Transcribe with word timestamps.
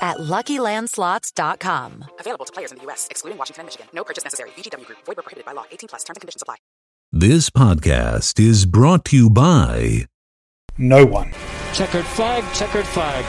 at 0.00 0.18
LuckyLandSlots.com. 0.18 2.04
Available 2.20 2.44
to 2.44 2.52
players 2.52 2.72
in 2.72 2.78
the 2.78 2.84
U.S., 2.84 3.08
excluding 3.10 3.38
Washington 3.38 3.62
and 3.62 3.66
Michigan. 3.66 3.86
No 3.92 4.04
purchase 4.04 4.24
necessary. 4.24 4.50
VGW 4.50 4.86
Group. 4.86 4.98
Void 5.04 5.16
were 5.16 5.22
prohibited 5.22 5.44
by 5.44 5.52
law. 5.52 5.64
18 5.70 5.88
plus. 5.88 6.04
Terms 6.04 6.16
and 6.16 6.20
conditions 6.20 6.42
apply. 6.42 6.56
This 7.12 7.50
podcast 7.50 8.38
is 8.38 8.66
brought 8.66 9.04
to 9.06 9.16
you 9.16 9.30
by 9.30 10.06
No 10.76 11.04
one. 11.06 11.32
Checkered 11.72 12.04
flag, 12.04 12.44
checkered 12.54 12.86
flag. 12.86 13.24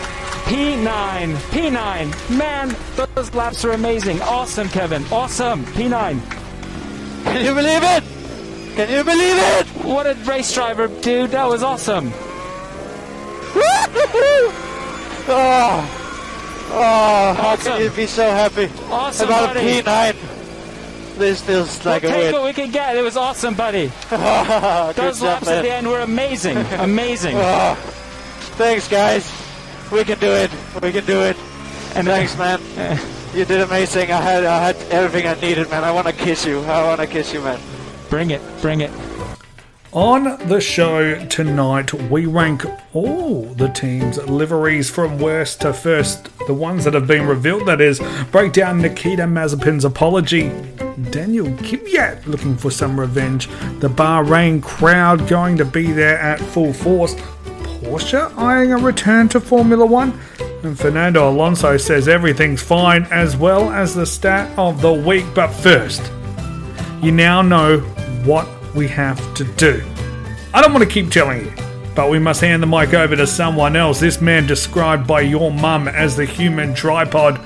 P9, 0.46 1.36
P9. 1.52 2.38
Man, 2.38 2.76
those 2.96 3.34
laps 3.34 3.64
are 3.66 3.72
amazing. 3.72 4.22
Awesome, 4.22 4.68
Kevin. 4.70 5.04
Awesome. 5.12 5.64
P9. 5.66 6.20
Can 7.26 7.46
you 7.46 7.54
believe 7.54 7.84
it? 7.84 8.04
Can 8.76 8.90
you 8.90 9.04
believe 9.04 9.36
it? 9.38 9.68
What 9.86 10.08
a 10.08 10.16
race 10.26 10.54
driver, 10.54 10.88
dude. 10.88 11.32
That 11.32 11.48
was 11.48 11.64
awesome. 11.64 12.12
oh, 15.28 15.96
oh, 16.72 17.34
how 17.38 17.50
Awesome. 17.50 17.74
can 17.74 17.82
you 17.82 17.90
be 17.92 18.06
so 18.06 18.24
happy 18.30 18.70
Awesome, 18.90 19.28
about 19.28 19.54
buddy. 19.56 19.80
a 19.80 19.84
P9? 19.84 20.16
This 21.18 21.42
feels 21.42 21.84
like 21.86 22.04
we'll 22.04 22.12
a 22.12 22.16
take 22.16 22.24
win. 22.26 22.34
what 22.34 22.44
we 22.46 22.54
can 22.54 22.72
get. 22.72 22.96
It 22.96 23.02
was 23.02 23.18
awesome, 23.18 23.54
buddy. 23.54 23.88
Good 24.10 24.96
Those 24.96 25.20
job, 25.20 25.28
laps 25.44 25.48
at 25.50 25.62
the 25.64 25.72
end 25.72 25.88
were 25.88 26.00
amazing. 26.00 26.58
Amazing. 26.80 27.36
Oh, 27.38 27.76
thanks, 28.58 28.88
guys. 28.88 29.30
We 29.92 30.04
can 30.06 30.18
do 30.20 30.32
it. 30.32 30.50
We 30.82 30.92
can 30.94 31.06
do 31.06 31.20
it. 31.22 31.36
And 31.96 32.08
Thanks, 32.14 32.38
man. 32.38 32.62
You 33.36 33.44
did 33.44 33.62
amazing. 33.62 34.12
I 34.12 34.22
had, 34.22 34.46
I 34.46 34.64
had 34.72 34.76
everything 34.92 35.28
I 35.28 35.34
needed, 35.42 35.70
man. 35.70 35.84
I 35.84 35.92
want 35.92 36.08
to 36.08 36.14
kiss 36.14 36.46
you. 36.46 36.62
I 36.62 36.86
want 36.86 37.02
to 37.02 37.08
kiss 37.08 37.34
you, 37.34 37.42
man. 37.42 37.60
Bring 38.10 38.32
it. 38.32 38.42
Bring 38.62 38.80
it. 38.82 38.92
On 39.92 40.38
the 40.48 40.62
show 40.62 41.26
tonight, 41.30 41.92
we 42.12 42.28
rank 42.28 42.64
all 42.94 43.46
the 43.56 43.70
teams' 43.70 44.20
liveries 44.20 44.88
from 44.88 45.18
worst 45.18 45.62
to 45.62 45.74
first. 45.74 46.30
The 46.46 46.54
ones 46.54 46.84
that 46.84 46.94
have 46.94 47.08
been 47.08 47.26
revealed, 47.26 47.66
that 47.66 47.82
is, 47.82 48.00
break 48.30 48.54
down 48.54 48.84
Nikita 48.84 49.24
Mazepin's 49.24 49.86
apology, 49.86 50.50
Daniil 51.10 51.48
Kvyat 51.58 52.28
looking 52.28 52.56
for 52.56 52.70
some 52.70 53.00
revenge, 53.00 53.48
the 53.80 53.90
Bahrain 53.90 54.62
crowd 54.62 55.28
going 55.28 55.58
to 55.58 55.66
be 55.66 55.92
there 55.92 56.20
at 56.20 56.40
full 56.40 56.72
force, 56.72 57.16
Porsche 57.82 58.32
eyeing 58.38 58.72
a 58.72 58.78
return 58.78 59.28
to 59.30 59.40
Formula 59.40 59.88
One, 59.88 60.20
and 60.62 60.78
Fernando 60.78 61.28
Alonso 61.28 61.78
says 61.78 62.08
everything's 62.08 62.62
fine, 62.62 63.06
as 63.06 63.36
well 63.36 63.72
as 63.72 63.96
the 63.96 64.06
stat 64.06 64.56
of 64.56 64.82
the 64.82 64.94
week. 64.94 65.26
But 65.34 65.48
first, 65.48 66.12
you 67.02 67.12
now 67.12 67.42
know 67.42 67.80
what 68.24 68.48
we 68.76 68.88
have 68.88 69.34
to 69.36 69.44
do. 69.44 69.84
I 70.54 70.62
don't 70.62 70.74
want 70.74 70.84
to 70.84 70.90
keep 70.90 71.12
telling 71.12 71.46
you, 71.46 71.54
but 71.96 72.10
we 72.10 72.20
must 72.20 72.42
hand 72.42 72.64
the 72.64 72.68
mic 72.68 72.94
over 72.94 73.16
to 73.16 73.28
someone 73.28 73.76
else. 73.76 74.00
This 74.00 74.22
man 74.22 74.48
described 74.48 75.08
by 75.08 75.22
your 75.22 75.52
mum 75.52 75.88
as 75.88 76.16
the 76.16 76.26
human 76.26 76.74
tripod, 76.74 77.40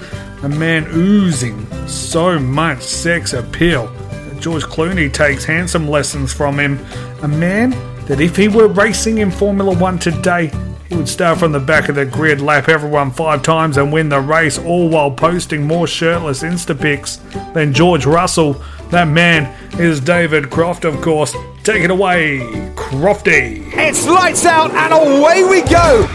a 0.44 0.50
man 0.50 0.86
oozing 0.94 1.66
so 1.88 2.40
much 2.40 2.82
sex 2.82 3.34
appeal. 3.34 3.92
George 4.40 4.64
Clooney 4.64 5.12
takes 5.12 5.46
handsome 5.46 5.88
lessons 5.88 6.34
from 6.34 6.60
him. 6.60 6.80
A 7.22 7.28
man 7.28 7.72
that 8.08 8.20
if 8.20 8.36
he 8.36 8.50
were 8.50 8.68
racing 8.68 9.20
in 9.20 9.32
Formula 9.32 9.74
One 9.78 9.98
today, 9.98 10.52
he 10.90 10.96
would 10.96 11.10
start 11.10 11.40
from 11.40 11.52
the 11.52 11.60
back 11.60 11.90
of 11.90 11.96
the 11.96 12.06
grid, 12.06 12.42
lap 12.42 12.70
everyone 12.70 13.12
five 13.12 13.42
times, 13.42 13.78
and 13.78 13.92
win 13.92 14.10
the 14.10 14.20
race, 14.20 14.60
all 14.60 14.90
while 14.90 15.12
posting 15.12 15.66
more 15.66 15.88
shirtless 15.88 16.44
Insta 16.44 16.80
pics 16.80 17.18
than 17.54 17.74
George 17.74 18.06
Russell. 18.06 18.62
That 18.90 19.08
man 19.08 19.52
is 19.80 20.00
David 20.00 20.50
Croft, 20.50 20.86
of 20.86 21.02
course. 21.02 21.36
Take 21.64 21.84
it 21.84 21.92
away, 21.92 22.40
Crofty. 22.76 23.72
It's 23.74 24.06
lights 24.06 24.46
out 24.46 24.72
and 24.72 24.94
away 24.94 25.44
we 25.44 25.62
go. 25.64 26.08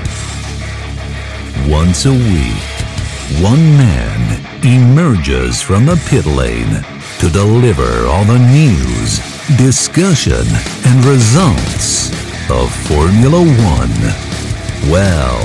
Once 1.69 2.06
a 2.06 2.12
week, 2.12 3.43
one 3.43 3.62
man 3.77 4.45
emerges 4.65 5.61
from 5.61 5.87
the 5.87 5.97
pit 6.09 6.27
lane 6.27 6.85
to 7.19 7.29
deliver 7.31 8.06
all 8.06 8.25
the 8.25 8.39
news, 8.39 9.19
discussion, 9.59 10.47
and 10.87 11.05
results 11.05 12.11
of 12.50 12.73
Formula 12.87 13.41
One. 13.43 14.28
Well, 14.87 15.43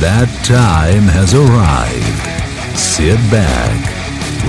that 0.00 0.28
time 0.44 1.04
has 1.08 1.32
arrived. 1.32 2.76
Sit 2.76 3.16
back, 3.30 3.78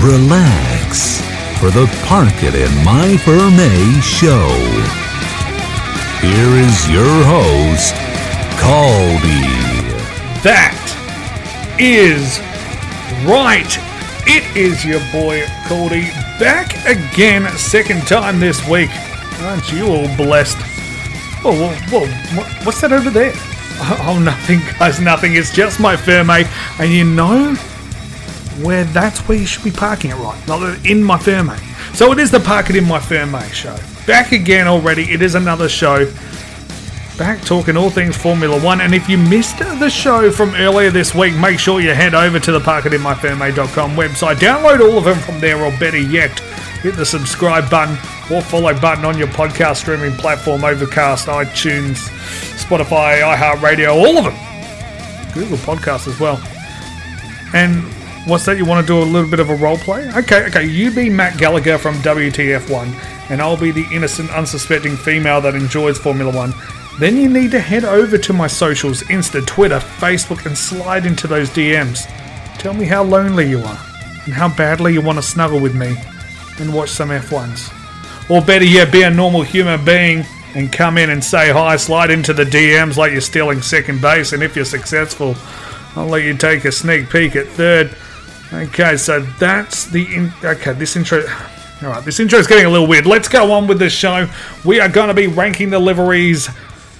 relax 0.02 1.22
for 1.60 1.70
the 1.70 1.86
Park 2.04 2.42
It 2.42 2.54
in 2.54 2.84
My 2.84 3.16
Ferme 3.24 4.02
show. 4.02 4.50
Here 6.20 6.52
is 6.60 6.90
your 6.90 7.24
host, 7.24 7.94
Caldy. 8.60 9.48
That 10.42 10.76
is 11.78 12.38
right. 13.24 13.78
It 14.26 14.44
is 14.56 14.84
your 14.84 15.00
boy 15.12 15.46
Cody 15.68 16.10
back 16.38 16.74
again, 16.86 17.48
second 17.56 18.06
time 18.06 18.40
this 18.40 18.66
week. 18.68 18.90
Aren't 19.40 19.72
you 19.72 19.86
all 19.86 20.16
blessed? 20.16 20.58
Oh, 21.44 21.52
whoa, 21.52 21.74
whoa, 21.90 22.06
whoa! 22.06 22.64
What's 22.64 22.80
that 22.80 22.92
over 22.92 23.10
there? 23.10 23.32
Oh, 24.06 24.18
nothing, 24.22 24.60
guys, 24.78 25.00
nothing. 25.00 25.34
It's 25.34 25.52
just 25.52 25.80
my 25.80 25.96
Ferme, 25.96 26.46
and 26.78 26.92
you 26.92 27.04
know 27.04 27.54
where 28.62 28.84
that's 28.84 29.20
where 29.28 29.36
you 29.38 29.46
should 29.46 29.64
be 29.64 29.70
parking 29.70 30.10
it 30.10 30.16
right, 30.16 30.40
not 30.46 30.86
in 30.86 31.02
my 31.02 31.18
Ferme. 31.18 31.56
So 31.94 32.12
it 32.12 32.18
is 32.18 32.30
the 32.30 32.40
Park 32.40 32.70
It 32.70 32.76
in 32.76 32.86
My 32.88 32.98
Ferme 32.98 33.40
show. 33.52 33.76
Back 34.06 34.32
again 34.32 34.66
already. 34.66 35.04
It 35.04 35.22
is 35.22 35.34
another 35.34 35.68
show 35.68 36.06
back 37.16 37.40
talking 37.42 37.76
all 37.76 37.90
things 37.90 38.16
Formula 38.16 38.60
One. 38.60 38.80
And 38.80 38.94
if 38.94 39.08
you 39.08 39.18
missed 39.18 39.58
the 39.58 39.88
show 39.88 40.30
from 40.30 40.54
earlier 40.54 40.90
this 40.90 41.14
week, 41.14 41.34
make 41.36 41.58
sure 41.58 41.80
you 41.80 41.94
head 41.94 42.14
over 42.14 42.40
to 42.40 42.52
the 42.52 42.58
parkitinmyferme.com 42.58 43.96
website. 43.96 44.36
Download 44.36 44.80
all 44.80 44.98
of 44.98 45.04
them 45.04 45.18
from 45.18 45.40
there, 45.40 45.62
or 45.62 45.70
better 45.78 46.00
yet, 46.00 46.42
hit 46.84 46.96
the 46.96 47.06
subscribe 47.06 47.70
button 47.70 47.94
or 48.30 48.42
follow 48.42 48.78
button 48.78 49.06
on 49.06 49.16
your 49.16 49.26
podcast 49.28 49.76
streaming 49.76 50.12
platform 50.12 50.62
Overcast, 50.62 51.28
iTunes, 51.28 51.96
Spotify, 52.62 53.22
iHeartRadio, 53.22 53.88
all 53.88 54.18
of 54.18 54.24
them. 54.24 54.34
Google 55.32 55.56
Podcasts 55.56 56.06
as 56.06 56.20
well. 56.20 56.36
And 57.54 57.82
what's 58.28 58.44
that? 58.44 58.58
You 58.58 58.66
want 58.66 58.86
to 58.86 58.92
do 58.92 58.98
a 58.98 59.02
little 59.02 59.30
bit 59.30 59.40
of 59.40 59.48
a 59.48 59.54
role 59.54 59.78
play? 59.78 60.10
Okay, 60.14 60.44
okay. 60.48 60.66
You 60.66 60.94
be 60.94 61.08
Matt 61.08 61.38
Gallagher 61.38 61.78
from 61.78 61.94
WTF1, 61.96 63.30
and 63.30 63.40
I'll 63.40 63.56
be 63.56 63.70
the 63.70 63.86
innocent, 63.90 64.30
unsuspecting 64.30 64.94
female 64.94 65.40
that 65.40 65.54
enjoys 65.54 65.96
Formula 65.96 66.36
One. 66.36 66.52
Then 66.98 67.16
you 67.16 67.30
need 67.30 67.50
to 67.52 67.60
head 67.60 67.86
over 67.86 68.18
to 68.18 68.32
my 68.34 68.46
socials 68.46 69.02
Insta, 69.04 69.44
Twitter, 69.46 69.78
Facebook, 69.78 70.44
and 70.44 70.56
slide 70.56 71.06
into 71.06 71.26
those 71.26 71.48
DMs. 71.48 72.06
Tell 72.58 72.74
me 72.74 72.84
how 72.84 73.02
lonely 73.02 73.48
you 73.48 73.60
are 73.60 73.80
and 74.26 74.34
how 74.34 74.54
badly 74.54 74.92
you 74.92 75.00
want 75.00 75.16
to 75.16 75.22
snuggle 75.22 75.60
with 75.60 75.74
me. 75.74 75.96
And 76.60 76.72
watch 76.72 76.90
some 76.90 77.08
F1s. 77.08 77.72
Or 78.30 78.40
better 78.40 78.64
yet, 78.64 78.92
be 78.92 79.02
a 79.02 79.10
normal 79.10 79.42
human 79.42 79.84
being 79.84 80.24
and 80.54 80.72
come 80.72 80.98
in 80.98 81.10
and 81.10 81.22
say 81.22 81.50
hi, 81.50 81.76
slide 81.76 82.10
into 82.10 82.32
the 82.32 82.44
DMs 82.44 82.96
like 82.96 83.12
you're 83.12 83.20
stealing 83.20 83.60
second 83.60 84.00
base, 84.00 84.32
and 84.32 84.42
if 84.42 84.54
you're 84.54 84.64
successful, 84.64 85.34
I'll 85.96 86.06
let 86.06 86.22
you 86.22 86.36
take 86.36 86.64
a 86.64 86.72
sneak 86.72 87.10
peek 87.10 87.34
at 87.36 87.48
third. 87.48 87.94
Okay, 88.52 88.96
so 88.96 89.20
that's 89.40 89.86
the 89.86 90.04
in- 90.14 90.32
okay. 90.44 90.72
This 90.74 90.96
intro, 90.96 91.24
all 91.82 91.88
right. 91.88 92.04
This 92.04 92.20
intro 92.20 92.38
is 92.38 92.46
getting 92.46 92.66
a 92.66 92.70
little 92.70 92.86
weird. 92.86 93.04
Let's 93.04 93.28
go 93.28 93.52
on 93.52 93.66
with 93.66 93.80
the 93.80 93.90
show. 93.90 94.28
We 94.64 94.80
are 94.80 94.88
going 94.88 95.08
to 95.08 95.14
be 95.14 95.26
ranking 95.26 95.70
the 95.70 95.80
liveries 95.80 96.48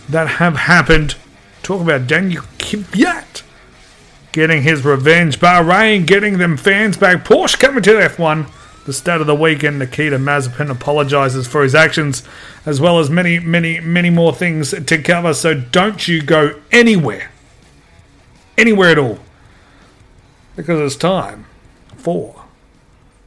that 0.08 0.26
have 0.28 0.56
happened. 0.56 1.14
Talk 1.62 1.80
about 1.80 2.06
Daniil 2.06 2.42
Kvyat 2.58 3.42
getting 4.32 4.62
his 4.62 4.84
revenge. 4.84 5.38
Bahrain 5.38 6.06
getting 6.06 6.38
them 6.38 6.56
fans 6.56 6.96
back. 6.96 7.24
Porsche 7.24 7.58
coming 7.58 7.82
to 7.84 7.92
F1. 7.92 8.50
The 8.84 8.92
start 8.92 9.22
of 9.22 9.26
the 9.26 9.34
weekend, 9.34 9.78
Nikita 9.78 10.18
Mazepin 10.18 10.70
apologizes 10.70 11.46
for 11.46 11.62
his 11.62 11.74
actions, 11.74 12.22
as 12.66 12.80
well 12.82 12.98
as 12.98 13.08
many, 13.08 13.38
many, 13.38 13.80
many 13.80 14.10
more 14.10 14.34
things 14.34 14.70
to 14.72 14.98
cover. 15.02 15.32
So 15.32 15.54
don't 15.54 16.06
you 16.06 16.20
go 16.20 16.60
anywhere, 16.70 17.30
anywhere 18.58 18.90
at 18.90 18.98
all, 18.98 19.20
because 20.54 20.80
it's 20.80 20.96
time 20.96 21.46
for 21.96 22.44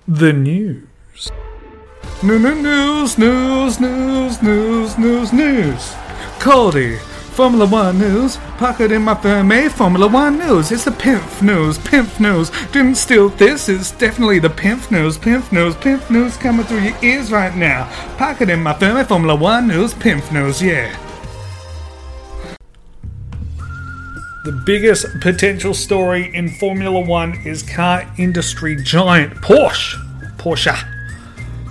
the 0.08 0.32
news. 0.32 1.32
News, 2.24 3.18
news, 3.18 3.80
news, 3.80 4.42
news, 4.42 4.98
news, 4.98 5.34
news. 5.34 5.96
Cody, 6.40 6.98
Formula 7.38 7.68
One 7.68 8.00
news. 8.00 8.38
Park 8.58 8.80
It 8.80 8.92
in 8.92 9.04
My 9.04 9.14
Ferme, 9.14 9.52
eh? 9.52 9.70
Formula 9.70 10.08
One 10.08 10.40
news. 10.40 10.72
It's 10.72 10.86
the 10.86 10.92
Pimp 10.92 11.40
news, 11.40 11.78
Pimp 11.78 12.20
news. 12.20 12.50
Didn't 12.72 12.96
steal 12.96 13.30
this, 13.30 13.70
it's 13.70 13.92
definitely 13.92 14.40
the 14.40 14.50
Pimp 14.50 14.90
news, 14.90 15.20
Pimp 15.20 15.52
news, 15.52 15.76
Pimp 15.76 16.10
news 16.10 16.36
coming 16.36 16.66
through 16.66 16.80
your 16.80 16.98
ears 17.04 17.32
right 17.32 17.56
now. 17.56 17.88
Park 18.18 18.42
It 18.42 18.50
in 18.50 18.64
My 18.64 18.74
Ferme, 18.74 18.98
eh? 18.98 19.04
Formula 19.04 19.36
One 19.36 19.68
news, 19.68 19.94
Pimp 19.94 20.32
news, 20.32 20.64
yeah. 20.64 20.98
The 24.44 24.60
biggest 24.66 25.06
potential 25.22 25.76
story 25.76 26.34
in 26.34 26.50
Formula 26.50 27.00
One 27.00 27.40
is 27.46 27.62
car 27.62 28.12
industry 28.18 28.76
giant 28.82 29.36
Porsche. 29.36 30.04
Porsche 30.38 30.97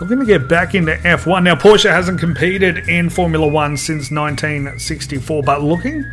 looking 0.01 0.19
to 0.19 0.27
get 0.27 0.49
back 0.49 0.75
into 0.75 0.93
F1. 0.93 1.43
Now, 1.43 1.55
Porsche 1.55 1.91
hasn't 1.91 2.21
competed 2.21 2.89
in 2.89 3.09
Formula 3.11 3.47
One 3.47 3.77
since 3.77 4.11
1964, 4.11 5.43
but 5.43 5.63
looking 5.63 6.05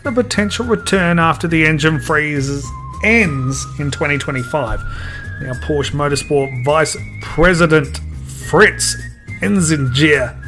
at 0.00 0.06
a 0.06 0.12
potential 0.12 0.66
return 0.66 1.18
after 1.18 1.48
the 1.48 1.64
engine 1.64 2.00
freeze 2.00 2.64
ends 3.04 3.64
in 3.78 3.90
2025. 3.90 4.80
Now, 5.40 5.52
Porsche 5.54 5.92
Motorsport 5.92 6.64
Vice 6.64 6.96
President 7.20 8.00
Fritz 8.48 8.96
Enzinger. 9.40 10.38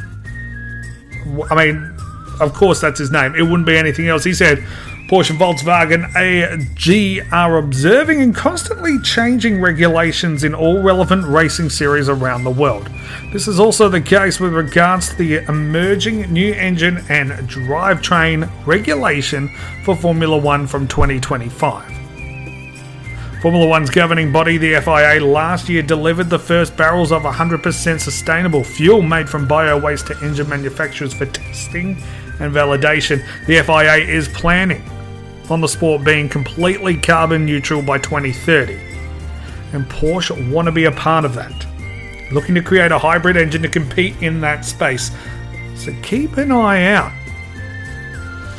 I 1.51 1.65
mean, 1.65 1.97
of 2.39 2.53
course, 2.53 2.79
that's 2.79 2.99
his 2.99 3.11
name. 3.11 3.35
It 3.35 3.41
wouldn't 3.41 3.65
be 3.65 3.75
anything 3.75 4.07
else. 4.07 4.23
He 4.23 4.33
said, 4.33 4.63
Porsche 5.07 5.29
and 5.29 5.39
Volkswagen 5.39 6.15
AG 6.15 7.21
are 7.31 7.59
observing 7.59 8.23
and 8.23 8.33
constantly 8.33 8.99
changing 9.01 9.61
regulations 9.61 10.43
in 10.43 10.55
all 10.55 10.81
relevant 10.81 11.23
racing 11.27 11.69
series 11.69 12.09
around 12.09 12.43
the 12.43 12.49
world. 12.49 12.89
This 13.31 13.47
is 13.47 13.59
also 13.59 13.87
the 13.87 14.01
case 14.01 14.39
with 14.39 14.53
regards 14.53 15.09
to 15.09 15.15
the 15.17 15.35
emerging 15.47 16.33
new 16.33 16.53
engine 16.53 17.03
and 17.07 17.31
drivetrain 17.47 18.49
regulation 18.65 19.47
for 19.83 19.95
Formula 19.95 20.37
One 20.37 20.65
from 20.65 20.87
2025. 20.87 21.91
Formula 23.43 23.67
One's 23.67 23.91
governing 23.91 24.31
body, 24.31 24.57
the 24.57 24.81
FIA, 24.81 25.23
last 25.23 25.69
year 25.69 25.83
delivered 25.83 26.31
the 26.31 26.39
first 26.39 26.75
barrels 26.75 27.11
of 27.11 27.21
100% 27.21 27.99
sustainable 27.99 28.63
fuel 28.63 29.03
made 29.03 29.29
from 29.29 29.47
bio 29.47 29.79
waste 29.79 30.07
to 30.07 30.17
engine 30.23 30.49
manufacturers 30.49 31.13
for 31.13 31.27
testing 31.27 31.95
and 32.39 32.51
validation. 32.51 33.23
The 33.45 33.61
FIA 33.61 33.97
is 33.97 34.27
planning 34.29 34.81
on 35.51 35.61
the 35.61 35.67
sport 35.67 36.03
being 36.03 36.29
completely 36.29 36.97
carbon 36.97 37.45
neutral 37.45 37.81
by 37.81 37.97
2030. 37.97 38.79
And 39.73 39.85
Porsche 39.85 40.51
want 40.51 40.67
to 40.67 40.71
be 40.71 40.85
a 40.85 40.91
part 40.91 41.25
of 41.25 41.33
that. 41.35 41.65
Looking 42.31 42.55
to 42.55 42.61
create 42.61 42.91
a 42.91 42.99
hybrid 42.99 43.37
engine 43.37 43.61
to 43.61 43.69
compete 43.69 44.15
in 44.21 44.41
that 44.41 44.65
space. 44.65 45.11
So 45.75 45.93
keep 46.01 46.37
an 46.37 46.51
eye 46.51 46.93
out. 46.93 47.11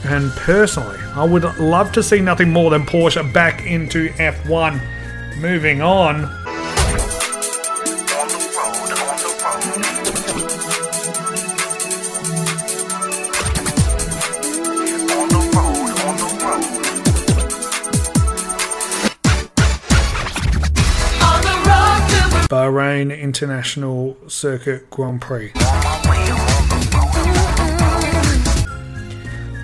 And 0.04 0.30
personally, 0.32 0.98
I 1.14 1.24
would 1.24 1.44
love 1.58 1.90
to 1.92 2.02
see 2.02 2.20
nothing 2.20 2.50
more 2.50 2.70
than 2.70 2.86
Porsche 2.86 3.32
back 3.32 3.66
into 3.66 4.10
F1. 4.10 4.80
Moving 5.38 5.82
on. 5.82 6.45
Bahrain 22.48 23.18
International 23.18 24.16
Circuit 24.28 24.88
Grand 24.88 25.20
Prix. 25.20 25.50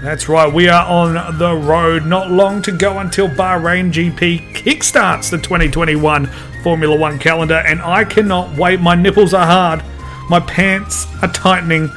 That's 0.03 0.29
right, 0.29 0.53
we 0.53 0.69
are 0.69 0.85
on 0.85 1.39
the 1.39 1.55
road. 1.55 2.07
Not 2.07 2.33
long 2.33 2.61
to 2.63 2.73
go 2.73 2.99
until 2.99 3.29
Bahrain 3.29 3.93
GP 3.93 4.53
kickstarts 4.55 5.31
the 5.31 5.39
2021 5.39 6.27
Formula 6.65 6.97
One 6.97 7.21
calendar, 7.21 7.63
and 7.67 7.81
I 7.81 8.05
cannot 8.05 8.57
wait. 8.59 8.81
My 8.81 8.97
nipples 8.97 9.33
are 9.33 9.47
hard, 9.47 9.85
my 10.29 10.41
pants 10.41 11.07
are 11.23 11.33
tightening. 11.33 11.89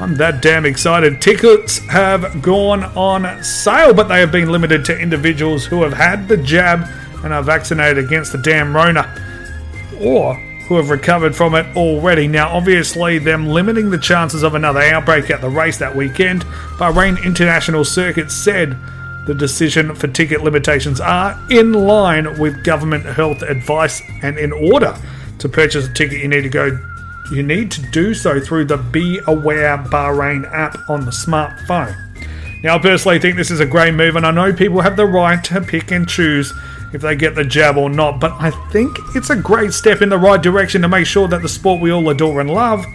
I'm 0.00 0.14
that 0.16 0.40
damn 0.40 0.64
excited. 0.64 1.20
Tickets 1.20 1.78
have 1.88 2.40
gone 2.40 2.84
on 2.96 3.44
sale, 3.44 3.92
but 3.92 4.08
they 4.08 4.20
have 4.20 4.32
been 4.32 4.50
limited 4.50 4.82
to 4.86 4.98
individuals 4.98 5.66
who 5.66 5.82
have 5.82 5.92
had 5.92 6.26
the 6.26 6.38
jab 6.38 6.88
and 7.22 7.34
are 7.34 7.42
vaccinated 7.42 8.02
against 8.02 8.32
the 8.32 8.38
damn 8.38 8.74
Rona 8.74 9.25
or 10.00 10.34
who 10.68 10.76
have 10.76 10.90
recovered 10.90 11.34
from 11.34 11.54
it 11.54 11.66
already. 11.76 12.26
Now, 12.26 12.48
obviously, 12.48 13.18
them 13.18 13.48
limiting 13.48 13.90
the 13.90 13.98
chances 13.98 14.42
of 14.42 14.54
another 14.54 14.80
outbreak 14.80 15.30
at 15.30 15.40
the 15.40 15.48
race 15.48 15.78
that 15.78 15.94
weekend, 15.94 16.44
Bahrain 16.78 17.22
International 17.24 17.84
Circuit 17.84 18.30
said 18.30 18.76
the 19.26 19.34
decision 19.34 19.94
for 19.94 20.08
ticket 20.08 20.42
limitations 20.42 21.00
are 21.00 21.38
in 21.50 21.72
line 21.72 22.38
with 22.38 22.64
government 22.64 23.04
health 23.04 23.42
advice 23.42 24.02
and 24.22 24.38
in 24.38 24.52
order 24.52 24.96
to 25.38 25.48
purchase 25.48 25.88
a 25.88 25.92
ticket 25.92 26.20
you 26.20 26.28
need 26.28 26.42
to 26.42 26.48
go 26.48 26.78
you 27.32 27.42
need 27.42 27.72
to 27.72 27.82
do 27.90 28.14
so 28.14 28.38
through 28.38 28.64
the 28.64 28.76
Be 28.76 29.20
Aware 29.26 29.78
Bahrain 29.78 30.48
app 30.52 30.88
on 30.88 31.04
the 31.04 31.10
smartphone. 31.10 31.96
Now, 32.62 32.76
I 32.76 32.78
personally 32.78 33.18
think 33.18 33.36
this 33.36 33.50
is 33.50 33.60
a 33.60 33.66
great 33.66 33.94
move, 33.94 34.16
and 34.16 34.24
I 34.24 34.30
know 34.30 34.52
people 34.52 34.80
have 34.80 34.96
the 34.96 35.06
right 35.06 35.42
to 35.44 35.60
pick 35.60 35.90
and 35.90 36.08
choose 36.08 36.52
if 36.96 37.02
they 37.02 37.14
get 37.14 37.34
the 37.34 37.44
jab 37.44 37.76
or 37.76 37.90
not, 37.90 38.18
but 38.18 38.32
I 38.40 38.50
think 38.72 38.96
it's 39.14 39.28
a 39.28 39.36
great 39.36 39.74
step 39.74 40.00
in 40.00 40.08
the 40.08 40.16
right 40.16 40.42
direction 40.42 40.80
to 40.80 40.88
make 40.88 41.04
sure 41.04 41.28
that 41.28 41.42
the 41.42 41.48
sport 41.48 41.78
we 41.78 41.92
all 41.92 42.08
adore 42.08 42.40
and 42.40 42.48
love 42.48 42.86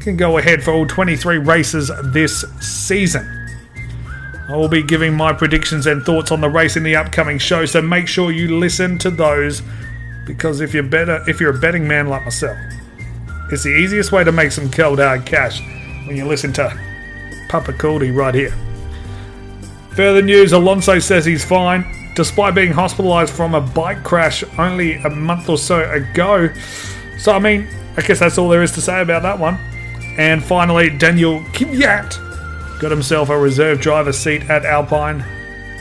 can 0.00 0.14
go 0.14 0.36
ahead 0.36 0.62
for 0.62 0.74
all 0.74 0.86
23 0.86 1.38
races 1.38 1.90
this 2.12 2.44
season. 2.60 3.26
I 4.50 4.56
will 4.56 4.68
be 4.68 4.82
giving 4.82 5.14
my 5.14 5.32
predictions 5.32 5.86
and 5.86 6.04
thoughts 6.04 6.30
on 6.30 6.42
the 6.42 6.50
race 6.50 6.76
in 6.76 6.82
the 6.82 6.96
upcoming 6.96 7.38
show, 7.38 7.64
so 7.64 7.80
make 7.80 8.08
sure 8.08 8.30
you 8.30 8.58
listen 8.58 8.98
to 8.98 9.10
those 9.10 9.62
because 10.26 10.60
if 10.60 10.74
you're 10.74 10.82
better 10.82 11.24
if 11.26 11.40
you're 11.40 11.56
a 11.56 11.58
betting 11.58 11.88
man 11.88 12.08
like 12.08 12.24
myself, 12.24 12.58
it's 13.50 13.62
the 13.62 13.74
easiest 13.74 14.12
way 14.12 14.22
to 14.22 14.32
make 14.32 14.52
some 14.52 14.70
cold 14.70 14.98
hard 14.98 15.24
cash 15.24 15.62
when 16.06 16.14
you 16.14 16.26
listen 16.26 16.52
to 16.52 16.78
Papa 17.48 17.72
Caldy 17.72 18.14
right 18.14 18.34
here. 18.34 18.54
Further 19.92 20.20
news 20.20 20.52
Alonso 20.52 20.98
says 20.98 21.24
he's 21.24 21.42
fine, 21.42 22.05
despite 22.16 22.54
being 22.54 22.72
hospitalised 22.72 23.30
from 23.30 23.54
a 23.54 23.60
bike 23.60 24.02
crash 24.02 24.42
only 24.58 24.94
a 24.94 25.10
month 25.10 25.48
or 25.48 25.58
so 25.58 25.88
ago. 25.90 26.48
So, 27.18 27.32
I 27.32 27.38
mean, 27.38 27.68
I 27.96 28.02
guess 28.02 28.18
that's 28.18 28.38
all 28.38 28.48
there 28.48 28.62
is 28.62 28.72
to 28.72 28.80
say 28.80 29.00
about 29.00 29.22
that 29.22 29.38
one. 29.38 29.54
And 30.18 30.42
finally, 30.42 30.90
Daniil 30.90 31.40
Kvyat 31.52 32.80
got 32.80 32.90
himself 32.90 33.28
a 33.28 33.38
reserve 33.38 33.80
driver 33.80 34.12
seat 34.12 34.48
at 34.50 34.64
Alpine. 34.64 35.24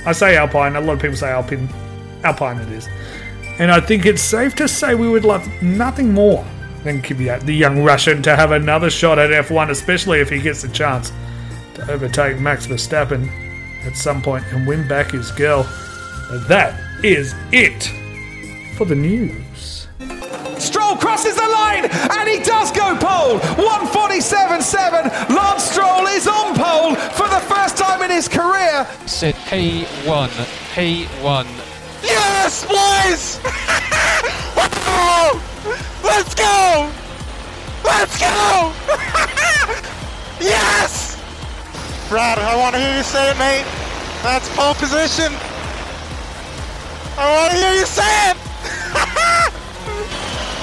I 0.06 0.12
say 0.12 0.36
Alpine, 0.36 0.76
a 0.76 0.82
lot 0.82 0.94
of 0.94 1.02
people 1.02 1.16
say 1.16 1.30
Alpine. 1.30 1.70
Alpine 2.24 2.60
it 2.60 2.70
is. 2.70 2.88
And 3.58 3.72
I 3.72 3.80
think 3.80 4.06
it's 4.06 4.22
safe 4.22 4.56
to 4.56 4.68
say 4.68 4.94
we 4.94 5.10
would 5.10 5.24
love 5.24 5.48
nothing 5.62 6.14
more 6.14 6.46
than 6.84 7.02
Kvyat, 7.02 7.46
the 7.46 7.54
young 7.54 7.82
Russian, 7.82 8.22
to 8.24 8.36
have 8.36 8.52
another 8.52 8.90
shot 8.90 9.18
at 9.20 9.30
F1, 9.30 9.70
especially 9.70 10.20
if 10.20 10.30
he 10.30 10.40
gets 10.42 10.62
the 10.62 10.68
chance 10.68 11.14
to 11.76 11.92
overtake 11.92 12.40
Max 12.40 12.68
Verstappen 12.68 13.30
at 13.86 13.96
some 13.96 14.22
point 14.22 14.44
and 14.52 14.68
win 14.68 14.86
back 14.88 15.12
his 15.12 15.32
girl. 15.32 15.66
But 16.30 16.48
that 16.48 16.80
is 17.04 17.36
it 17.52 17.84
for 18.78 18.86
the 18.86 18.96
news. 18.96 19.88
Stroll 20.58 20.96
crosses 20.96 21.36
the 21.36 21.48
line 21.48 21.86
and 21.86 22.28
he 22.28 22.40
does 22.44 22.72
go 22.72 22.96
pole. 22.98 23.40
147.7. 23.62 25.30
Lance 25.30 25.64
Stroll 25.64 26.08
is 26.08 26.28
on 26.28 26.56
pole 26.56 26.96
for 26.96 27.28
the 27.28 27.40
first 27.42 27.78
time 27.78 28.02
in 28.02 28.10
his 28.10 28.28
career. 28.28 28.88
Said 29.06 29.36
P1, 29.46 30.30
P1. 30.74 31.46
Yes, 32.02 32.66
boys! 32.66 33.40
Let's 36.04 36.36
go! 36.36 36.92
Let's 37.84 38.20
go! 38.20 38.74
yes! 40.40 41.22
Brad, 42.10 42.40
I 42.40 42.56
want 42.56 42.76
to 42.76 42.82
hear 42.82 42.98
you 42.98 43.04
say 43.04 43.30
it, 43.30 43.38
mate. 43.38 43.66
That's 44.24 44.50
pole 44.56 44.74
position. 44.74 45.32
I 47.18 47.36
want 47.36 47.52
to 47.52 47.58
hear 47.58 47.74
you 47.74 47.86
say 47.86 48.04
it. 48.32 48.38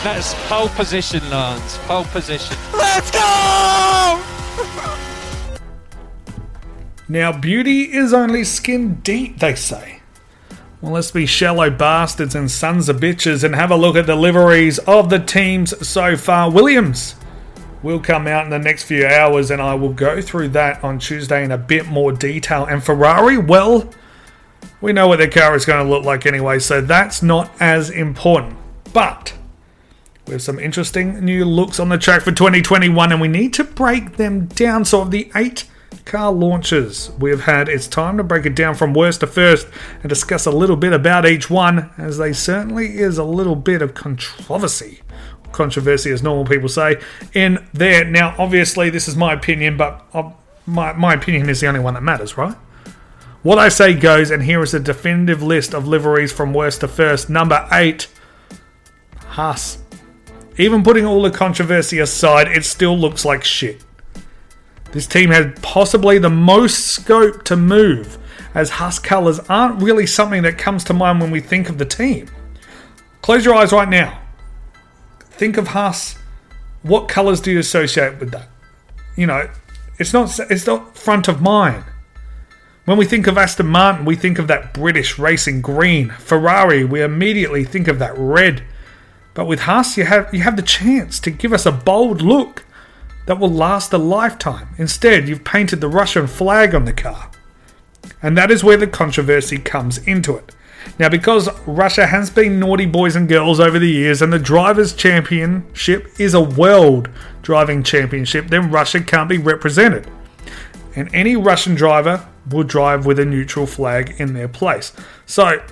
That's 0.05 0.35
pole 0.49 0.69
position, 0.69 1.21
Lance. 1.31 1.79
Pole 1.87 2.05
position. 2.05 2.57
Let's 2.73 3.11
go! 3.11 4.21
Now, 7.09 7.33
beauty 7.33 7.93
is 7.93 8.13
only 8.13 8.45
skin 8.45 8.97
deep, 8.97 9.39
they 9.39 9.55
say. 9.55 10.01
Well, 10.81 10.93
let's 10.93 11.11
be 11.11 11.27
shallow 11.27 11.71
bastards 11.71 12.35
and 12.35 12.51
sons 12.51 12.89
of 12.89 12.97
bitches 12.97 13.45
and 13.45 13.55
have 13.55 13.71
a 13.71 13.77
look 13.77 13.95
at 13.97 14.07
the 14.07 14.17
liveries 14.17 14.79
of 14.81 15.11
the 15.11 15.21
teams 15.21 15.87
so 15.87 16.17
far. 16.17 16.51
Williams 16.51 17.15
will 17.83 18.01
come 18.01 18.27
out 18.27 18.45
in 18.45 18.51
the 18.51 18.59
next 18.59 18.85
few 18.85 19.07
hours, 19.07 19.51
and 19.51 19.63
I 19.63 19.75
will 19.75 19.93
go 19.93 20.21
through 20.21 20.49
that 20.49 20.83
on 20.83 20.99
Tuesday 20.99 21.45
in 21.45 21.53
a 21.53 21.59
bit 21.59 21.87
more 21.87 22.13
detail. 22.13 22.65
And 22.65 22.83
Ferrari, 22.83 23.39
well, 23.39 23.89
we 24.83 24.93
know 24.93 25.07
what 25.07 25.19
their 25.19 25.31
car 25.31 25.55
is 25.55 25.65
going 25.65 25.83
to 25.85 25.91
look 25.91 26.05
like 26.05 26.27
anyway, 26.27 26.59
so 26.59 26.81
that's 26.81 27.23
not 27.23 27.51
as 27.61 27.89
important. 27.89 28.57
But 28.93 29.33
we 30.27 30.33
have 30.33 30.43
some 30.43 30.59
interesting 30.59 31.25
new 31.25 31.45
looks 31.45 31.81
on 31.81 31.89
the 31.89 31.99
track 31.99 32.23
for 32.23 32.33
2021, 32.33 33.13
and 33.13 33.21
we 33.21 33.29
need 33.29 33.55
to 33.55 33.65
break 33.65 34.17
them 34.17 34.47
down. 34.47 34.85
So, 34.85 35.01
of 35.01 35.13
the 35.13 35.31
eight 35.37 35.65
car 36.05 36.33
launches 36.33 37.11
we 37.19 37.31
have 37.31 37.43
had, 37.43 37.69
it's 37.69 37.87
time 37.87 38.17
to 38.17 38.25
break 38.25 38.45
it 38.45 38.57
down 38.57 38.75
from 38.75 38.93
worst 38.93 39.21
to 39.21 39.27
first 39.27 39.69
and 40.03 40.09
discuss 40.09 40.47
a 40.47 40.51
little 40.51 40.77
bit 40.77 40.93
about 40.93 41.27
each 41.27 41.49
one, 41.49 41.91
as 41.97 42.19
there 42.19 42.35
certainly 42.35 42.99
is 42.99 43.19
a 43.19 43.25
little 43.25 43.57
bit 43.57 43.83
of 43.83 43.95
controversy. 43.95 45.01
Controversy, 45.53 46.11
as 46.11 46.23
normal 46.23 46.45
people 46.45 46.69
say, 46.69 47.01
in 47.35 47.65
there. 47.73 48.05
Now, 48.05 48.35
obviously, 48.37 48.91
this 48.91 49.07
is 49.07 49.17
my 49.17 49.33
opinion, 49.33 49.77
but 49.77 50.05
uh, 50.13 50.31
my, 50.67 50.93
my 50.93 51.15
opinion 51.15 51.49
is 51.49 51.61
the 51.61 51.69
only 51.69 51.81
one 51.81 51.95
that 51.95 52.03
matters, 52.03 52.37
right? 52.37 52.57
What 53.43 53.59
I 53.59 53.69
say 53.69 53.95
goes, 53.95 54.31
and 54.31 54.45
here 54.45 54.63
is 54.63 54.73
a 54.73 54.79
definitive 54.81 55.43
list 55.43 55.75
of 55.75 55.89
liveries 55.89 56.33
from 56.33 56.55
worst 56.55 56.81
to 56.81 56.89
first. 56.89 57.29
Number 57.29 57.67
eight, 57.73 58.07
Haas. 59.19 59.79
Even 60.59 60.85
putting 60.85 61.07
all 61.07 61.23
the 61.23 61.31
controversy 61.31 61.99
aside, 61.99 62.47
it 62.47 62.65
still 62.65 62.97
looks 62.97 63.25
like 63.25 63.43
shit. 63.43 63.85
This 64.93 65.07
team 65.07 65.31
had 65.31 65.61
possibly 65.63 66.19
the 66.19 66.31
most 66.31 66.87
scope 66.87 67.43
to 67.45 67.57
move, 67.57 68.19
as 68.55 68.71
Haas 68.71 68.99
colours 68.99 69.41
aren't 69.49 69.83
really 69.83 70.07
something 70.07 70.43
that 70.43 70.59
comes 70.59 70.85
to 70.85 70.95
mind 70.95 71.21
when 71.21 71.31
we 71.31 71.41
think 71.41 71.69
of 71.69 71.79
the 71.79 71.87
team. 71.87 72.29
Close 73.23 73.45
your 73.45 73.55
eyes 73.55 73.73
right 73.73 73.89
now. 73.89 74.21
Think 75.21 75.57
of 75.57 75.69
Haas. 75.69 76.17
What 76.83 77.09
colours 77.09 77.41
do 77.41 77.51
you 77.51 77.59
associate 77.59 78.21
with 78.21 78.31
that? 78.33 78.49
You 79.17 79.27
know, 79.27 79.51
it's 79.99 80.13
not 80.13 80.39
it's 80.51 80.67
not 80.67 80.97
front 80.97 81.27
of 81.27 81.41
mind. 81.41 81.85
When 82.85 82.99
we 82.99 83.05
think 83.05 83.29
of 83.29 83.39
Aston 83.39 83.69
Martin, 83.69 84.05
we 84.05 84.17
think 84.17 84.41
of 84.41 84.49
that 84.49 84.75
British 84.75 85.17
racing 85.17 85.61
green. 85.61 86.11
Ferrari, 86.19 86.83
we 86.83 87.01
immediately 87.01 87.65
think 87.65 87.87
of 87.87 88.01
that 88.01 88.19
red. 88.19 88.65
But 89.35 89.47
with 89.47 89.61
Haas, 89.61 89.97
you 89.97 90.05
have 90.05 90.35
you 90.35 90.41
have 90.41 90.57
the 90.57 90.63
chance 90.63 91.21
to 91.21 91.31
give 91.31 91.53
us 91.53 91.65
a 91.65 91.71
bold 91.71 92.23
look 92.23 92.65
that 93.27 93.39
will 93.39 93.51
last 93.51 93.93
a 93.93 93.99
lifetime. 93.99 94.69
Instead, 94.79 95.29
you've 95.29 95.45
painted 95.45 95.81
the 95.81 95.89
Russian 95.89 96.27
flag 96.27 96.75
on 96.75 96.85
the 96.85 96.93
car. 96.93 97.31
And 98.21 98.37
that 98.37 98.51
is 98.51 98.65
where 98.65 98.77
the 98.77 98.89
controversy 98.89 99.59
comes 99.59 99.99
into 99.99 100.37
it. 100.37 100.53
Now, 100.99 101.09
because 101.09 101.49
Russia 101.67 102.07
has 102.07 102.31
been 102.31 102.59
naughty 102.59 102.87
boys 102.87 103.15
and 103.15 103.29
girls 103.29 103.61
over 103.61 103.79
the 103.79 103.89
years, 103.89 104.21
and 104.21 104.33
the 104.33 104.41
Drivers' 104.41 104.93
Championship 104.93 106.09
is 106.19 106.35
a 106.35 106.41
world 106.41 107.09
driving 107.43 107.85
championship, 107.85 108.49
then 108.49 108.73
Russia 108.73 109.01
can't 109.01 109.29
be 109.29 109.39
represented. 109.39 110.09
And 110.95 111.13
any 111.15 111.37
Russian 111.37 111.75
driver 111.75 112.27
will 112.51 112.65
drive 112.65 113.07
with 113.07 113.19
a 113.19 113.25
neutral 113.25 113.67
flag 113.67 114.15
in 114.19 114.35
their 114.35 114.49
place. 114.49 114.93
So, 115.27 115.63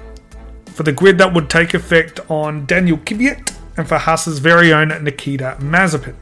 for 0.66 0.82
the 0.82 0.92
grid, 0.92 1.18
that 1.18 1.34
would 1.34 1.50
take 1.50 1.74
effect 1.74 2.20
on 2.30 2.64
Daniil 2.66 2.98
Kvyat 2.98 3.54
and 3.76 3.88
for 3.88 3.98
Haas's 3.98 4.38
very 4.38 4.72
own 4.72 4.88
Nikita 5.02 5.56
Mazepin. 5.60 6.14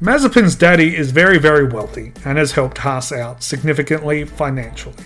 Mazepin's 0.00 0.56
daddy 0.56 0.96
is 0.96 1.12
very, 1.12 1.38
very 1.38 1.64
wealthy 1.64 2.12
and 2.24 2.36
has 2.36 2.52
helped 2.52 2.78
Haas 2.78 3.12
out 3.12 3.42
significantly 3.42 4.24
financially. 4.24 4.96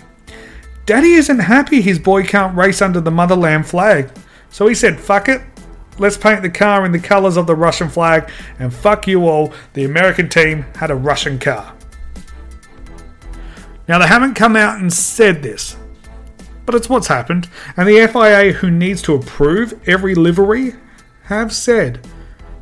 Daddy 0.87 1.13
isn't 1.15 1.41
happy 1.41 1.83
his 1.83 1.99
boy 1.99 2.25
can't 2.25 2.57
race 2.57 2.81
under 2.81 3.01
the 3.01 3.11
motherland 3.11 3.67
flag, 3.67 4.11
so 4.49 4.67
he 4.67 4.75
said, 4.75 4.99
fuck 4.99 5.29
it, 5.29 5.43
let's 5.99 6.17
paint 6.17 6.43
the 6.43 6.49
car 6.49 6.87
in 6.87 6.93
the 6.93 6.99
colours 6.99 7.37
of 7.37 7.47
the 7.47 7.55
Russian 7.55 7.91
flag, 7.91 8.31
and 8.59 8.73
fuck 8.73 9.07
you 9.07 9.29
all, 9.29 9.53
the 9.75 9.85
American 9.85 10.29
team 10.29 10.65
had 10.77 10.91
a 10.91 10.95
Russian 10.95 11.39
car. 11.39 11.76
Now, 13.89 13.99
they 13.99 14.07
haven't 14.07 14.35
come 14.35 14.57
out 14.57 14.81
and 14.81 14.93
said 14.93 15.43
this, 15.43 15.77
but 16.65 16.75
it's 16.75 16.89
what's 16.89 17.07
happened, 17.07 17.49
and 17.77 17.87
the 17.87 18.07
FIA, 18.09 18.53
who 18.53 18.71
needs 18.71 19.01
to 19.03 19.15
approve 19.15 19.81
every 19.89 20.15
livery, 20.15 20.75
have 21.25 21.53
said 21.53 22.07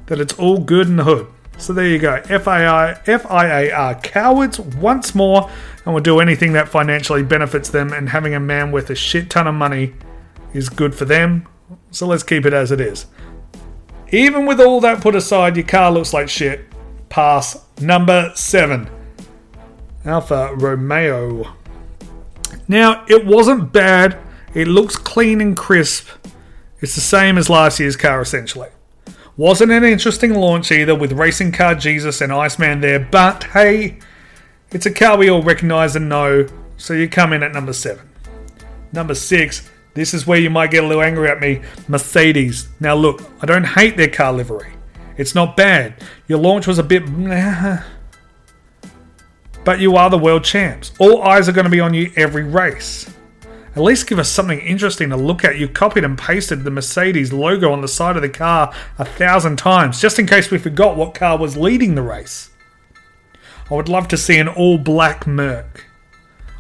that 0.07 0.21
it's 0.21 0.35
all 0.35 0.59
good 0.59 0.87
in 0.87 0.97
the 0.97 1.05
hood. 1.05 1.27
So 1.57 1.73
there 1.73 1.87
you 1.87 1.99
go. 1.99 2.21
FIA, 2.23 3.01
FIA 3.05 3.75
are 3.75 3.95
cowards 4.01 4.59
once 4.59 5.15
more 5.15 5.49
and 5.85 5.95
will 5.95 6.03
do 6.03 6.21
anything 6.21 6.53
that 6.55 6.69
financially 6.69 7.23
benefits 7.23 7.71
them, 7.71 7.93
and 7.93 8.09
having 8.09 8.35
a 8.35 8.41
man 8.41 8.73
with 8.73 8.91
a 8.91 8.95
shit 8.95 9.31
ton 9.31 9.47
of 9.47 9.55
money 9.55 9.95
is 10.53 10.69
good 10.69 10.95
for 10.95 11.05
them. 11.05 11.47
So 11.91 12.07
let's 12.07 12.23
keep 12.23 12.45
it 12.45 12.53
as 12.53 12.71
it 12.71 12.81
is. 12.81 13.07
Even 14.11 14.47
with 14.47 14.61
all 14.61 14.81
that 14.81 15.01
put 15.01 15.15
aside, 15.15 15.57
your 15.57 15.67
car 15.67 15.91
looks 15.91 16.13
like 16.13 16.29
shit. 16.29 16.67
Pass 17.09 17.65
number 17.81 18.33
seven. 18.35 18.91
Alfa 20.05 20.55
Romeo. 20.55 21.55
Now, 22.69 23.05
it 23.09 23.25
wasn't 23.25 23.73
bad. 23.73 24.19
It 24.55 24.69
looks 24.69 24.97
clean 24.97 25.41
and 25.41 25.57
crisp. 25.57 26.09
It's 26.81 26.95
the 26.95 27.01
same 27.01 27.39
as 27.39 27.49
last 27.49 27.81
year's 27.81 27.97
car, 27.97 28.21
essentially. 28.21 28.69
Wasn't 29.37 29.73
an 29.73 29.85
interesting 29.85 30.35
launch 30.35 30.71
either, 30.71 30.95
with 30.95 31.13
Racing 31.13 31.53
Car 31.53 31.75
Jesus 31.75 32.21
and 32.21 32.33
Iceman 32.33 32.81
there, 32.81 33.01
but 33.01 33.45
hey, 33.45 33.99
it's 34.71 34.87
a 34.87 34.93
car 34.93 35.17
we 35.17 35.29
all 35.29 35.43
recognise 35.43 35.97
and 35.97 36.09
know, 36.09 36.47
so 36.77 36.95
you 36.95 37.09
come 37.09 37.33
in 37.33 37.43
at 37.43 37.53
number 37.53 37.73
seven. 37.73 38.09
Number 38.93 39.15
six, 39.15 39.69
this 39.95 40.15
is 40.15 40.27
where 40.27 40.39
you 40.39 40.51
might 40.51 40.71
get 40.71 40.85
a 40.85 40.87
little 40.87 41.03
angry 41.03 41.29
at 41.29 41.41
me 41.41 41.63
Mercedes. 41.89 42.69
Now, 42.79 42.95
look, 42.95 43.23
I 43.41 43.47
don't 43.47 43.65
hate 43.65 43.97
their 43.97 44.09
car 44.09 44.33
livery, 44.33 44.75
it's 45.17 45.35
not 45.35 45.57
bad. 45.57 45.95
Your 46.29 46.39
launch 46.39 46.67
was 46.67 46.79
a 46.79 46.83
bit. 46.83 47.03
But 49.65 49.81
you 49.81 49.97
are 49.97 50.11
the 50.11 50.19
world 50.19 50.45
champs. 50.45 50.93
All 50.99 51.23
eyes 51.23 51.49
are 51.49 51.53
going 51.53 51.65
to 51.65 51.71
be 51.71 51.81
on 51.81 51.95
you 51.95 52.13
every 52.17 52.45
race. 52.45 53.11
At 53.77 53.83
least 53.83 54.07
give 54.07 54.21
us 54.21 54.31
something 54.31 54.61
interesting 54.61 55.11
to 55.11 55.17
look 55.17 55.45
at. 55.45 55.59
You 55.59 55.67
copied 55.67 56.05
and 56.05 56.17
pasted 56.17 56.63
the 56.63 56.71
Mercedes 56.71 57.33
logo 57.33 57.73
on 57.73 57.81
the 57.81 57.89
side 57.89 58.15
of 58.15 58.23
the 58.23 58.29
car 58.29 58.73
a 58.99 59.05
thousand 59.05 59.57
times, 59.57 60.01
just 60.01 60.19
in 60.19 60.27
case 60.27 60.51
we 60.51 60.59
forgot 60.59 60.97
what 60.97 61.15
car 61.15 61.37
was 61.39 61.57
leading 61.57 61.95
the 61.95 62.03
race. 62.03 62.51
I 63.71 63.75
would 63.75 63.89
love 63.89 64.07
to 64.09 64.17
see 64.17 64.39
an 64.39 64.47
all 64.47 64.79
black 64.79 65.27
Merc. 65.27 65.87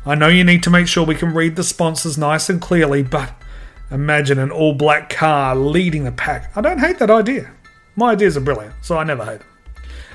I 0.06 0.14
know 0.14 0.28
you 0.28 0.42
need 0.42 0.62
to 0.64 0.70
make 0.70 0.88
sure 0.88 1.04
we 1.04 1.14
can 1.14 1.34
read 1.34 1.54
the 1.54 1.62
sponsors 1.62 2.18
nice 2.18 2.48
and 2.50 2.60
clearly, 2.60 3.02
but 3.02 3.32
imagine 3.90 4.38
an 4.38 4.50
all 4.50 4.74
black 4.74 5.08
car 5.08 5.54
leading 5.54 6.04
the 6.04 6.12
pack. 6.12 6.50
I 6.56 6.62
don't 6.62 6.80
hate 6.80 6.98
that 6.98 7.10
idea. 7.10 7.52
My 7.94 8.12
ideas 8.12 8.36
are 8.36 8.40
brilliant, 8.40 8.74
so 8.82 8.98
I 8.98 9.04
never 9.04 9.24
hate 9.24 9.38
them. 9.38 9.48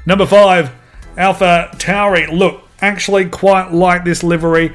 Number 0.05 0.25
five, 0.25 0.71
Alpha 1.15 1.69
Tauri. 1.75 2.29
Look, 2.31 2.68
actually 2.81 3.29
quite 3.29 3.71
like 3.71 4.03
this 4.03 4.23
livery 4.23 4.73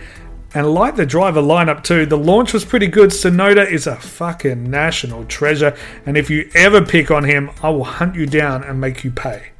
and 0.55 0.73
like 0.73 0.97
the 0.97 1.05
driver 1.05 1.41
lineup 1.41 1.83
too. 1.83 2.07
The 2.07 2.17
launch 2.17 2.53
was 2.53 2.65
pretty 2.65 2.87
good. 2.87 3.11
Tsunoda 3.11 3.71
is 3.71 3.87
a 3.87 3.97
fucking 3.97 4.71
national 4.71 5.25
treasure, 5.27 5.77
and 6.07 6.17
if 6.17 6.31
you 6.31 6.49
ever 6.55 6.85
pick 6.85 7.11
on 7.11 7.25
him, 7.25 7.51
I 7.63 7.71
will 7.71 7.85
hunt 7.85 8.15
you 8.15 8.27
down 8.27 8.63
and 8.63 8.81
make 8.81 9.05
you 9.05 9.11
pay. 9.11 9.51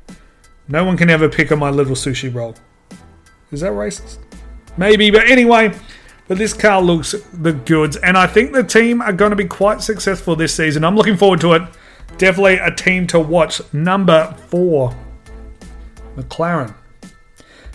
No 0.69 0.85
one 0.85 0.97
can 0.97 1.11
ever 1.11 1.29
pick 1.29 1.53
on 1.53 1.59
my 1.59 1.71
little 1.71 1.97
sushi 1.97 2.33
roll. 2.33 2.55
Is 3.51 3.61
that 3.61 3.73
racist? 3.73 4.19
Maybe, 4.77 5.11
but 5.11 5.29
anyway, 5.29 5.75
but 6.27 6.39
this 6.39 6.53
car 6.53 6.81
looks 6.81 7.15
the 7.33 7.53
goods, 7.53 7.97
and 7.97 8.17
I 8.17 8.27
think 8.27 8.53
the 8.53 8.65
team 8.65 9.03
are 9.03 9.13
going 9.13 9.31
to 9.31 9.37
be 9.37 9.45
quite 9.45 9.83
successful 9.83 10.37
this 10.37 10.55
season. 10.55 10.85
I'm 10.85 10.97
looking 10.97 11.17
forward 11.17 11.41
to 11.43 11.53
it. 11.55 11.63
Definitely 12.19 12.59
a 12.59 12.71
team 12.71 13.07
to 13.09 13.19
watch. 13.19 13.61
Number 13.73 14.35
four, 14.49 14.97
McLaren. 16.17 16.75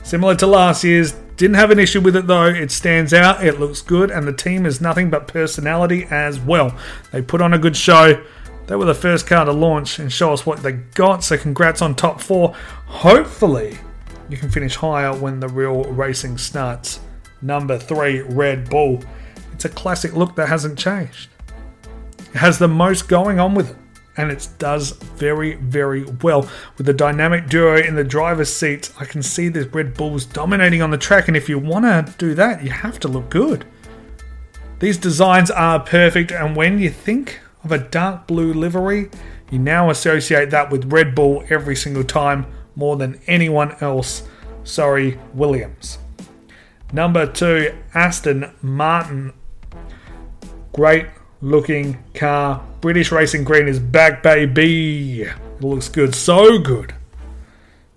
Similar 0.09 0.33
to 0.37 0.47
last 0.47 0.83
year's, 0.83 1.11
didn't 1.37 1.57
have 1.57 1.69
an 1.69 1.77
issue 1.77 2.01
with 2.01 2.15
it 2.15 2.25
though. 2.25 2.47
It 2.47 2.71
stands 2.71 3.13
out, 3.13 3.45
it 3.45 3.59
looks 3.59 3.83
good, 3.83 4.09
and 4.09 4.27
the 4.27 4.33
team 4.33 4.65
is 4.65 4.81
nothing 4.81 5.11
but 5.11 5.27
personality 5.27 6.07
as 6.09 6.39
well. 6.39 6.75
They 7.11 7.21
put 7.21 7.43
on 7.43 7.53
a 7.53 7.59
good 7.59 7.77
show. 7.77 8.19
They 8.65 8.75
were 8.75 8.85
the 8.85 8.95
first 8.95 9.27
car 9.27 9.45
to 9.45 9.51
launch 9.51 9.99
and 9.99 10.11
show 10.11 10.33
us 10.33 10.47
what 10.47 10.63
they 10.63 10.71
got, 10.71 11.23
so 11.23 11.37
congrats 11.37 11.83
on 11.83 11.93
top 11.93 12.21
four. 12.21 12.55
Hopefully, 12.87 13.77
you 14.29 14.37
can 14.37 14.49
finish 14.49 14.75
higher 14.75 15.13
when 15.15 15.39
the 15.39 15.47
real 15.47 15.83
racing 15.83 16.39
starts. 16.39 17.01
Number 17.43 17.77
three, 17.77 18.21
Red 18.21 18.67
Bull. 18.67 19.03
It's 19.53 19.65
a 19.65 19.69
classic 19.69 20.15
look 20.15 20.35
that 20.37 20.49
hasn't 20.49 20.79
changed. 20.79 21.29
It 22.17 22.37
has 22.37 22.57
the 22.57 22.67
most 22.67 23.07
going 23.07 23.39
on 23.39 23.53
with 23.53 23.69
it. 23.69 23.77
And 24.17 24.31
it 24.31 24.47
does 24.57 24.91
very, 24.91 25.55
very 25.55 26.03
well. 26.21 26.49
With 26.77 26.85
the 26.85 26.93
dynamic 26.93 27.47
duo 27.47 27.77
in 27.77 27.95
the 27.95 28.03
driver's 28.03 28.53
seat, 28.53 28.91
I 28.99 29.05
can 29.05 29.23
see 29.23 29.47
the 29.47 29.67
Red 29.69 29.93
Bulls 29.93 30.25
dominating 30.25 30.81
on 30.81 30.91
the 30.91 30.97
track, 30.97 31.27
and 31.27 31.37
if 31.37 31.47
you 31.47 31.57
want 31.57 31.85
to 31.85 32.13
do 32.17 32.33
that, 32.35 32.63
you 32.63 32.69
have 32.69 32.99
to 33.01 33.07
look 33.07 33.29
good. 33.29 33.65
These 34.79 34.97
designs 34.97 35.51
are 35.51 35.79
perfect, 35.79 36.31
and 36.31 36.55
when 36.55 36.79
you 36.79 36.89
think 36.89 37.39
of 37.63 37.71
a 37.71 37.77
dark 37.77 38.27
blue 38.27 38.53
livery, 38.53 39.09
you 39.51 39.59
now 39.59 39.89
associate 39.89 40.49
that 40.51 40.69
with 40.69 40.91
Red 40.91 41.15
Bull 41.15 41.43
every 41.49 41.75
single 41.75 42.03
time 42.03 42.45
more 42.75 42.95
than 42.95 43.19
anyone 43.27 43.75
else. 43.81 44.23
Sorry, 44.63 45.19
Williams. 45.33 45.97
Number 46.93 47.25
two, 47.25 47.75
Aston 47.93 48.53
Martin. 48.61 49.33
Great 50.71 51.07
looking 51.41 52.03
car. 52.13 52.63
British 52.81 53.11
Racing 53.11 53.43
Green 53.43 53.67
is 53.67 53.79
back, 53.79 54.23
baby. 54.23 55.23
It 55.23 55.61
looks 55.61 55.89
good, 55.89 56.15
so 56.15 56.59
good. 56.59 56.93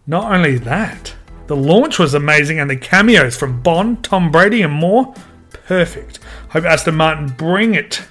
Not 0.07 0.33
only 0.33 0.59
that, 0.59 1.15
the 1.47 1.57
launch 1.57 1.99
was 1.99 2.15
amazing 2.15 2.59
and 2.59 2.71
the 2.71 2.77
cameos 2.77 3.37
from 3.37 3.63
Bond, 3.63 4.03
Tom 4.05 4.31
Brady, 4.31 4.63
and 4.63 4.73
more 4.73 5.15
perfect. 5.67 6.19
Hope 6.51 6.65
Aston 6.65 6.97
Martin 6.97 7.29
bring 7.29 7.75
it 7.75 8.03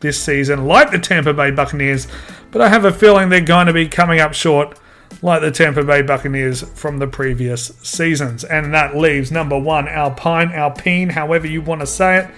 this 0.00 0.20
season, 0.20 0.66
like 0.66 0.90
the 0.90 0.98
Tampa 0.98 1.34
Bay 1.34 1.50
Buccaneers, 1.50 2.06
but 2.50 2.62
I 2.62 2.68
have 2.68 2.84
a 2.84 2.92
feeling 2.92 3.28
they're 3.28 3.40
going 3.40 3.66
to 3.66 3.72
be 3.72 3.86
coming 3.86 4.20
up 4.20 4.32
short, 4.32 4.78
like 5.22 5.42
the 5.42 5.50
Tampa 5.50 5.84
Bay 5.84 6.02
Buccaneers 6.02 6.62
from 6.62 6.98
the 6.98 7.06
previous 7.06 7.66
seasons. 7.82 8.44
And 8.44 8.72
that 8.74 8.96
leaves 8.96 9.30
number 9.30 9.58
one, 9.58 9.88
Alpine, 9.88 10.50
Alpine, 10.52 11.10
however 11.10 11.46
you 11.46 11.60
want 11.60 11.80
to 11.82 11.86
say 11.86 12.18
it. 12.18 12.30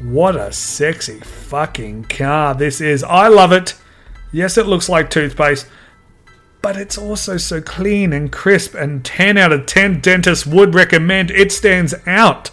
What 0.00 0.36
a 0.36 0.52
sexy 0.52 1.20
fucking 1.20 2.04
car 2.04 2.54
this 2.54 2.80
is. 2.80 3.02
I 3.04 3.28
love 3.28 3.52
it. 3.52 3.74
Yes, 4.32 4.58
it 4.58 4.66
looks 4.66 4.88
like 4.88 5.10
toothpaste, 5.10 5.66
but 6.60 6.76
it's 6.76 6.98
also 6.98 7.36
so 7.36 7.60
clean 7.60 8.12
and 8.12 8.32
crisp, 8.32 8.74
and 8.74 9.04
10 9.04 9.38
out 9.38 9.52
of 9.52 9.66
10 9.66 10.00
dentists 10.00 10.46
would 10.46 10.74
recommend 10.74 11.30
it 11.30 11.52
stands 11.52 11.94
out 12.06 12.50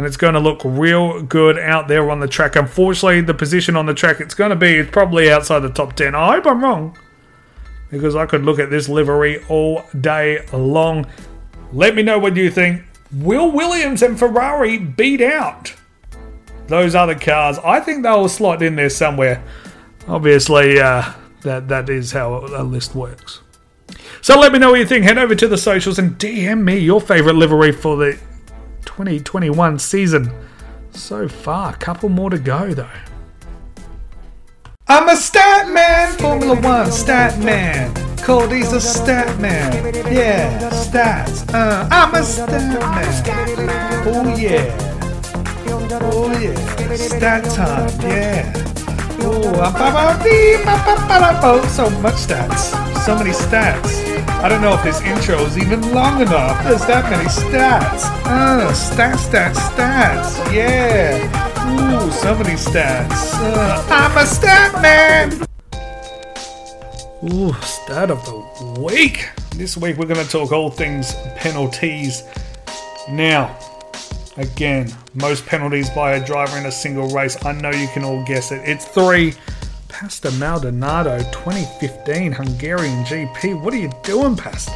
and 0.00 0.06
it's 0.06 0.16
going 0.16 0.32
to 0.32 0.40
look 0.40 0.62
real 0.64 1.22
good 1.22 1.58
out 1.58 1.86
there 1.86 2.10
on 2.10 2.20
the 2.20 2.26
track. 2.26 2.56
Unfortunately, 2.56 3.20
the 3.20 3.34
position 3.34 3.76
on 3.76 3.84
the 3.84 3.92
track 3.92 4.18
it's 4.18 4.32
going 4.32 4.48
to 4.48 4.56
be 4.56 4.76
is 4.76 4.88
probably 4.88 5.30
outside 5.30 5.58
the 5.58 5.68
top 5.68 5.94
10. 5.94 6.14
I 6.14 6.36
hope 6.36 6.46
I'm 6.46 6.62
wrong 6.62 6.96
because 7.90 8.16
I 8.16 8.24
could 8.24 8.42
look 8.42 8.58
at 8.58 8.70
this 8.70 8.88
livery 8.88 9.44
all 9.50 9.84
day 10.00 10.46
long. 10.54 11.06
Let 11.70 11.94
me 11.94 12.02
know 12.02 12.18
what 12.18 12.34
you 12.34 12.50
think. 12.50 12.82
Will 13.12 13.50
Williams 13.50 14.02
and 14.02 14.18
Ferrari 14.18 14.78
beat 14.78 15.20
out 15.20 15.74
those 16.70 16.94
other 16.94 17.14
cars? 17.14 17.58
I 17.58 17.80
think 17.80 18.02
they'll 18.02 18.28
slot 18.28 18.62
in 18.62 18.76
there 18.76 18.88
somewhere. 18.88 19.44
Obviously, 20.08 20.80
uh, 20.80 21.12
that 21.42 21.68
that 21.68 21.88
is 21.88 22.12
how 22.12 22.38
a 22.38 22.62
list 22.62 22.94
works. 22.94 23.40
So 24.22 24.38
let 24.38 24.52
me 24.52 24.58
know 24.58 24.70
what 24.70 24.80
you 24.80 24.86
think. 24.86 25.04
Head 25.04 25.18
over 25.18 25.34
to 25.34 25.48
the 25.48 25.58
socials 25.58 25.98
and 25.98 26.18
DM 26.18 26.62
me 26.62 26.78
your 26.78 27.00
favorite 27.00 27.36
livery 27.36 27.72
for 27.72 27.96
the 27.96 28.18
2021 28.84 29.78
season. 29.78 30.30
So 30.92 31.28
far, 31.28 31.74
a 31.74 31.76
couple 31.76 32.08
more 32.08 32.30
to 32.30 32.38
go 32.38 32.74
though. 32.74 32.88
I'm 34.88 35.08
a 35.08 35.16
stat 35.16 35.72
man, 35.72 36.18
Formula 36.18 36.60
One 36.60 36.90
stat 36.90 37.38
man. 37.38 37.94
Cody's 38.18 38.72
a 38.72 38.80
stat 38.80 39.40
man. 39.40 39.94
Yeah, 40.12 40.68
stats. 40.70 41.48
Uh, 41.54 41.88
I'm 41.90 42.14
a 42.14 42.22
stat 42.24 42.50
man. 43.26 44.08
Oh 44.08 44.36
yeah. 44.36 44.89
Oh 45.92 46.30
yeah. 46.40 46.54
Stat 46.94 47.44
time. 47.56 47.90
Yeah. 48.02 48.52
Oh, 51.42 51.66
so 51.68 51.90
much 52.00 52.14
stats. 52.14 52.72
So 53.04 53.16
many 53.16 53.30
stats. 53.30 54.00
I 54.28 54.48
don't 54.48 54.62
know 54.62 54.74
if 54.74 54.84
this 54.84 55.00
intro 55.02 55.40
is 55.40 55.58
even 55.58 55.92
long 55.92 56.20
enough. 56.22 56.62
There's 56.62 56.84
that 56.86 57.10
many 57.10 57.28
stats. 57.28 58.04
Uh, 58.24 58.70
stats, 58.72 59.28
stats, 59.28 59.56
stats. 59.56 60.54
Yeah. 60.54 61.18
Ooh, 61.72 62.10
so 62.12 62.34
many 62.36 62.54
stats. 62.54 63.34
Uh, 63.34 63.84
I'm 63.90 64.16
a 64.16 64.26
stat 64.26 64.80
man. 64.80 65.32
Ooh, 67.32 67.52
stat 67.62 68.10
of 68.10 68.24
the 68.24 68.80
week. 68.80 69.28
This 69.56 69.76
week 69.76 69.96
we're 69.96 70.06
going 70.06 70.24
to 70.24 70.30
talk 70.30 70.52
all 70.52 70.70
things 70.70 71.14
penalties. 71.36 72.22
Now, 73.10 73.58
again, 74.40 74.92
most 75.14 75.46
penalties 75.46 75.90
by 75.90 76.12
a 76.12 76.24
driver 76.24 76.58
in 76.58 76.66
a 76.66 76.72
single 76.72 77.08
race. 77.10 77.42
I 77.44 77.52
know 77.52 77.70
you 77.70 77.88
can 77.88 78.04
all 78.04 78.24
guess 78.24 78.52
it. 78.52 78.62
It's 78.64 78.86
three. 78.86 79.34
Pastor 79.88 80.30
Maldonado 80.32 81.18
2015 81.32 82.32
Hungarian 82.32 83.04
GP. 83.04 83.60
What 83.62 83.74
are 83.74 83.78
you 83.78 83.90
doing, 84.02 84.36
Pastor? 84.36 84.72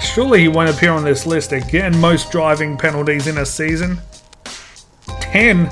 Surely 0.00 0.40
he 0.40 0.48
won't 0.48 0.70
appear 0.70 0.90
on 0.90 1.04
this 1.04 1.26
list 1.26 1.52
again. 1.52 1.96
Most 1.98 2.32
driving 2.32 2.76
penalties 2.76 3.26
in 3.26 3.38
a 3.38 3.46
season. 3.46 3.98
10. 5.20 5.66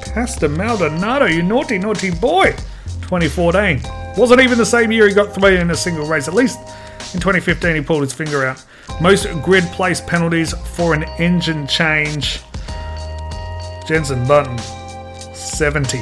Pastor 0.00 0.48
Maldonado, 0.48 1.26
you 1.26 1.42
naughty, 1.42 1.78
naughty 1.78 2.10
boy. 2.10 2.52
2014. 3.02 3.80
Wasn't 4.16 4.40
even 4.40 4.58
the 4.58 4.66
same 4.66 4.92
year 4.92 5.08
he 5.08 5.14
got 5.14 5.34
three 5.34 5.56
in 5.56 5.70
a 5.70 5.76
single 5.76 6.06
race. 6.06 6.28
At 6.28 6.34
least 6.34 6.58
in 7.14 7.20
2015 7.20 7.76
he 7.76 7.80
pulled 7.80 8.02
his 8.02 8.12
finger 8.12 8.44
out. 8.44 8.64
Most 9.00 9.26
grid 9.42 9.64
place 9.64 10.00
penalties 10.00 10.54
for 10.76 10.94
an 10.94 11.04
engine 11.18 11.66
change. 11.66 12.40
Jensen 13.86 14.26
Button, 14.26 14.58
70. 15.34 15.98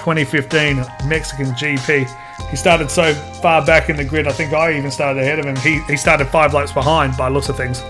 2015 0.00 0.76
Mexican 1.06 1.46
GP. 1.52 2.50
He 2.50 2.56
started 2.56 2.90
so 2.90 3.12
far 3.42 3.64
back 3.64 3.90
in 3.90 3.96
the 3.96 4.04
grid, 4.04 4.26
I 4.26 4.32
think 4.32 4.52
I 4.52 4.76
even 4.76 4.90
started 4.90 5.20
ahead 5.20 5.38
of 5.38 5.44
him. 5.44 5.56
He, 5.56 5.80
he 5.82 5.96
started 5.96 6.26
five 6.28 6.54
laps 6.54 6.72
behind 6.72 7.16
by 7.16 7.28
looks 7.28 7.50
of 7.50 7.56
things. 7.56 7.82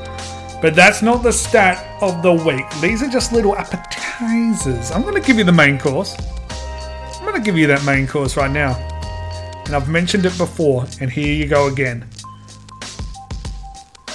But 0.61 0.74
that's 0.74 1.00
not 1.00 1.22
the 1.22 1.33
stat 1.33 1.87
of 2.03 2.22
the 2.22 2.33
week. 2.33 2.68
These 2.81 3.03
are 3.03 3.09
just 3.09 3.33
little 3.33 3.57
appetizers. 3.57 4.90
I'm 4.90 5.03
going 5.03 5.14
to 5.14 5.26
give 5.26 5.38
you 5.38 5.44
the 5.44 5.53
main 5.53 5.79
course. 5.79 6.16
I'm 7.14 7.24
going 7.24 7.37
to 7.37 7.40
give 7.40 7.57
you 7.57 7.68
that 7.68 7.85
main 7.85 8.07
course 8.07 8.37
right 8.37 8.50
now. 8.50 8.74
And 9.66 9.74
I've 9.74 9.88
mentioned 9.88 10.26
it 10.26 10.37
before, 10.37 10.85
and 11.00 11.11
here 11.11 11.33
you 11.33 11.46
go 11.46 11.68
again. 11.68 12.10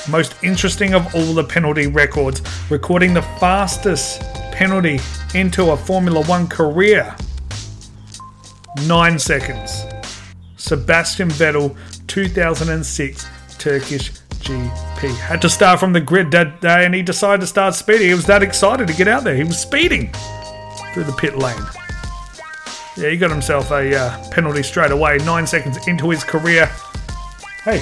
Most 0.09 0.35
interesting 0.43 0.93
of 0.93 1.15
all 1.15 1.33
the 1.33 1.43
penalty 1.43 1.87
records, 1.87 2.41
recording 2.69 3.13
the 3.13 3.23
fastest 3.23 4.21
penalty 4.51 4.99
into 5.33 5.71
a 5.71 5.77
Formula 5.77 6.23
One 6.25 6.47
career. 6.47 7.15
9 8.85 9.19
seconds. 9.19 9.85
Sebastian 10.57 11.29
Vettel, 11.29 11.75
2006 12.07 13.27
Turkish 13.57 14.11
GP. 14.11 15.15
Had 15.17 15.41
to 15.41 15.49
start 15.49 15.79
from 15.79 15.93
the 15.93 16.01
grid 16.01 16.29
that 16.31 16.61
day 16.61 16.85
and 16.85 16.93
he 16.93 17.01
decided 17.01 17.41
to 17.41 17.47
start 17.47 17.73
speeding. 17.73 18.07
He 18.07 18.13
was 18.13 18.27
that 18.27 18.43
excited 18.43 18.87
to 18.87 18.93
get 18.93 19.07
out 19.07 19.23
there. 19.23 19.35
He 19.35 19.43
was 19.43 19.59
speeding 19.59 20.11
through 20.93 21.05
the 21.05 21.15
pit 21.17 21.37
lane. 21.37 21.57
Yeah, 22.95 23.09
he 23.09 23.17
got 23.17 23.31
himself 23.31 23.71
a 23.71 23.95
uh, 23.95 24.29
penalty 24.29 24.61
straight 24.61 24.91
away, 24.91 25.17
nine 25.25 25.47
seconds 25.47 25.87
into 25.87 26.09
his 26.11 26.23
career. 26.23 26.67
Hey, 27.63 27.81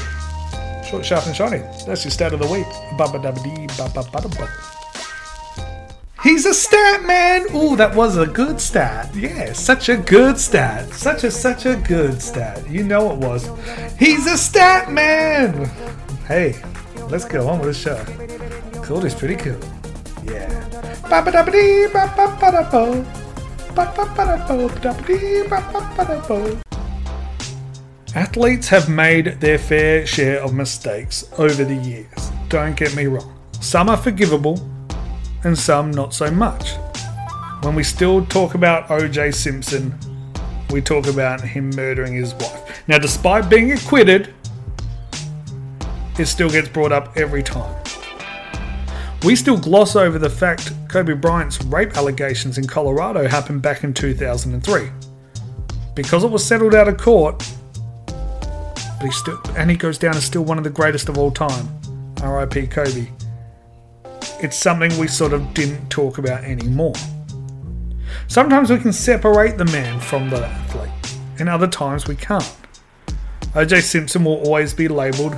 short, 0.93 1.05
sharp, 1.05 1.25
and 1.25 1.35
shiny. 1.35 1.57
That's 1.87 2.03
your 2.03 2.11
stat 2.11 2.33
of 2.33 2.39
the 2.39 2.47
week. 2.47 2.67
He's 6.21 6.45
a 6.45 6.53
stat 6.53 7.03
man. 7.03 7.47
Ooh, 7.55 7.75
that 7.75 7.95
was 7.95 8.17
a 8.17 8.27
good 8.27 8.61
stat. 8.61 9.13
Yeah, 9.15 9.53
such 9.53 9.89
a 9.89 9.97
good 9.97 10.37
stat. 10.37 10.93
Such 10.93 11.23
a 11.23 11.31
such 11.31 11.65
a 11.65 11.75
good 11.75 12.21
stat. 12.21 12.69
You 12.69 12.83
know 12.83 13.11
it 13.11 13.17
was. 13.17 13.49
He's 13.97 14.27
a 14.27 14.37
stat 14.37 14.91
man. 14.91 15.65
Hey, 16.27 16.61
let's 17.09 17.25
go 17.25 17.49
on 17.49 17.59
with 17.59 17.69
the 17.69 17.73
show. 17.73 18.81
Cool 18.83 19.03
is 19.05 19.15
pretty 19.15 19.35
cool. 19.35 19.59
Yeah. 20.23 20.49
Athletes 28.15 28.67
have 28.67 28.89
made 28.89 29.39
their 29.41 29.57
fair 29.57 30.05
share 30.05 30.39
of 30.39 30.53
mistakes 30.53 31.27
over 31.39 31.65
the 31.65 31.73
years. 31.73 32.31
Don't 32.47 32.75
get 32.75 32.95
me 32.95 33.07
wrong. 33.07 33.35
Some 33.59 33.89
are 33.89 33.97
forgivable, 33.97 34.61
and 35.43 35.57
some 35.57 35.89
not 35.89 36.13
so 36.13 36.29
much. 36.29 36.73
When 37.63 37.73
we 37.73 37.81
still 37.81 38.23
talk 38.27 38.53
about 38.53 38.87
OJ 38.89 39.33
Simpson, 39.33 39.97
we 40.69 40.79
talk 40.79 41.07
about 41.07 41.41
him 41.41 41.71
murdering 41.71 42.13
his 42.13 42.35
wife. 42.35 42.87
Now, 42.87 42.99
despite 42.99 43.49
being 43.49 43.71
acquitted, 43.71 44.31
it 46.19 46.27
still 46.27 46.51
gets 46.51 46.69
brought 46.69 46.91
up 46.91 47.17
every 47.17 47.41
time. 47.41 47.83
We 49.23 49.35
still 49.35 49.57
gloss 49.57 49.95
over 49.95 50.19
the 50.19 50.29
fact 50.29 50.71
Kobe 50.87 51.13
Bryant's 51.13 51.63
rape 51.63 51.97
allegations 51.97 52.59
in 52.59 52.67
Colorado 52.67 53.27
happened 53.27 53.63
back 53.63 53.83
in 53.83 53.91
2003. 53.91 54.91
Because 55.95 56.23
it 56.23 56.29
was 56.29 56.45
settled 56.45 56.75
out 56.75 56.87
of 56.87 56.97
court, 56.97 57.43
but 59.03 59.11
still, 59.11 59.39
and 59.57 59.69
he 59.69 59.77
goes 59.77 59.97
down 59.97 60.15
as 60.15 60.23
still 60.23 60.43
one 60.43 60.57
of 60.57 60.63
the 60.63 60.69
greatest 60.69 61.09
of 61.09 61.17
all 61.17 61.29
time. 61.29 61.67
RIP 62.23 62.71
Kobe 62.71 63.07
it's 64.43 64.57
something 64.57 64.95
we 64.97 65.07
sort 65.07 65.31
of 65.31 65.53
didn't 65.53 65.89
talk 65.89 66.17
about 66.17 66.43
anymore. 66.43 66.93
Sometimes 68.27 68.69
we 68.69 68.77
can 68.77 68.91
separate 68.91 69.57
the 69.57 69.65
man 69.65 69.99
from 70.01 70.29
the 70.29 70.45
athlete. 70.45 70.89
and 71.39 71.49
other 71.49 71.67
times 71.67 72.07
we 72.07 72.15
can't. 72.15 72.55
OJ 73.53 73.81
Simpson 73.81 74.23
will 74.23 74.37
always 74.45 74.73
be 74.73 74.87
labelled 74.87 75.35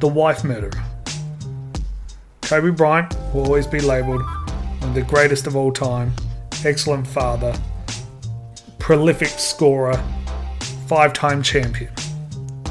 the 0.00 0.06
wife 0.06 0.44
murderer. 0.44 0.84
Kobe 2.42 2.70
Bryant 2.70 3.16
will 3.32 3.46
always 3.46 3.66
be 3.66 3.80
labelled 3.80 4.22
the 4.92 5.02
greatest 5.02 5.46
of 5.46 5.56
all 5.56 5.72
time, 5.72 6.12
excellent 6.64 7.06
father, 7.06 7.54
prolific 8.78 9.28
scorer, 9.28 10.00
five 10.86 11.14
time 11.14 11.42
champion. 11.42 11.90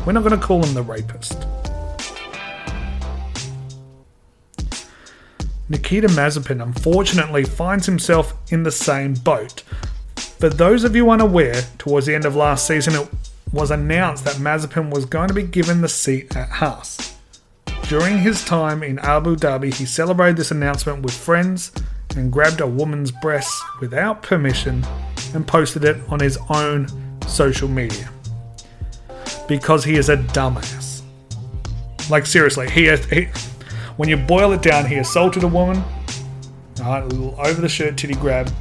We're 0.05 0.11
not 0.11 0.23
going 0.23 0.39
to 0.39 0.45
call 0.45 0.63
him 0.63 0.73
the 0.73 0.83
rapist. 0.83 1.47
Nikita 5.69 6.07
Mazepin 6.09 6.61
unfortunately 6.61 7.45
finds 7.45 7.85
himself 7.85 8.33
in 8.51 8.63
the 8.63 8.71
same 8.71 9.13
boat. 9.13 9.63
For 10.15 10.49
those 10.49 10.83
of 10.83 10.93
you 10.95 11.09
unaware, 11.09 11.63
towards 11.77 12.05
the 12.05 12.13
end 12.13 12.25
of 12.25 12.35
last 12.35 12.67
season, 12.67 12.95
it 12.95 13.07
was 13.53 13.71
announced 13.71 14.25
that 14.25 14.35
Mazepin 14.35 14.91
was 14.93 15.05
going 15.05 15.29
to 15.29 15.33
be 15.33 15.43
given 15.43 15.79
the 15.79 15.87
seat 15.87 16.35
at 16.35 16.49
Haas. 16.49 17.15
During 17.87 18.17
his 18.17 18.43
time 18.43 18.83
in 18.83 18.99
Abu 18.99 19.37
Dhabi, 19.37 19.73
he 19.73 19.85
celebrated 19.85 20.35
this 20.35 20.51
announcement 20.51 21.01
with 21.01 21.13
friends 21.13 21.71
and 22.17 22.31
grabbed 22.31 22.59
a 22.59 22.67
woman's 22.67 23.11
breasts 23.11 23.63
without 23.79 24.21
permission 24.21 24.85
and 25.33 25.47
posted 25.47 25.85
it 25.85 25.97
on 26.09 26.19
his 26.19 26.37
own 26.49 26.87
social 27.25 27.69
media. 27.69 28.09
Because 29.47 29.83
he 29.83 29.95
is 29.95 30.09
a 30.09 30.17
dumbass. 30.17 31.01
Like, 32.09 32.25
seriously, 32.25 32.69
he, 32.69 32.95
he 32.95 33.27
when 33.97 34.09
you 34.09 34.17
boil 34.17 34.53
it 34.53 34.61
down, 34.61 34.85
he 34.85 34.95
assaulted 34.95 35.43
a 35.43 35.47
woman, 35.47 35.83
right, 36.79 37.03
over 37.03 37.61
the 37.61 37.69
shirt 37.69 37.97
titty 37.97 38.15
grab, 38.15 38.51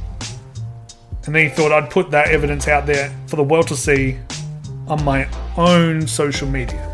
and 1.25 1.33
then 1.33 1.43
he 1.43 1.49
thought 1.49 1.71
I'd 1.71 1.89
put 1.89 2.11
that 2.11 2.27
evidence 2.27 2.67
out 2.67 2.85
there 2.85 3.15
for 3.27 3.37
the 3.37 3.43
world 3.43 3.67
to 3.69 3.75
see 3.75 4.19
on 4.87 5.03
my 5.03 5.27
own 5.57 6.05
social 6.05 6.47
media. 6.47 6.89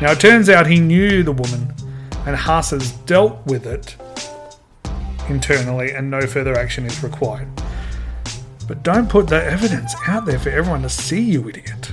Now, 0.00 0.12
it 0.12 0.20
turns 0.20 0.48
out 0.48 0.66
he 0.66 0.80
knew 0.80 1.22
the 1.22 1.32
woman, 1.32 1.74
and 2.26 2.34
Haas 2.34 2.70
has 2.70 2.92
dealt 2.92 3.44
with 3.46 3.66
it 3.66 3.96
internally, 5.28 5.92
and 5.92 6.10
no 6.10 6.22
further 6.22 6.58
action 6.58 6.86
is 6.86 7.02
required. 7.02 7.48
But 8.66 8.82
don't 8.82 9.08
put 9.08 9.28
that 9.28 9.44
evidence 9.46 9.94
out 10.08 10.24
there 10.24 10.38
for 10.38 10.48
everyone 10.48 10.82
to 10.82 10.88
see, 10.88 11.20
you 11.20 11.48
idiot. 11.48 11.92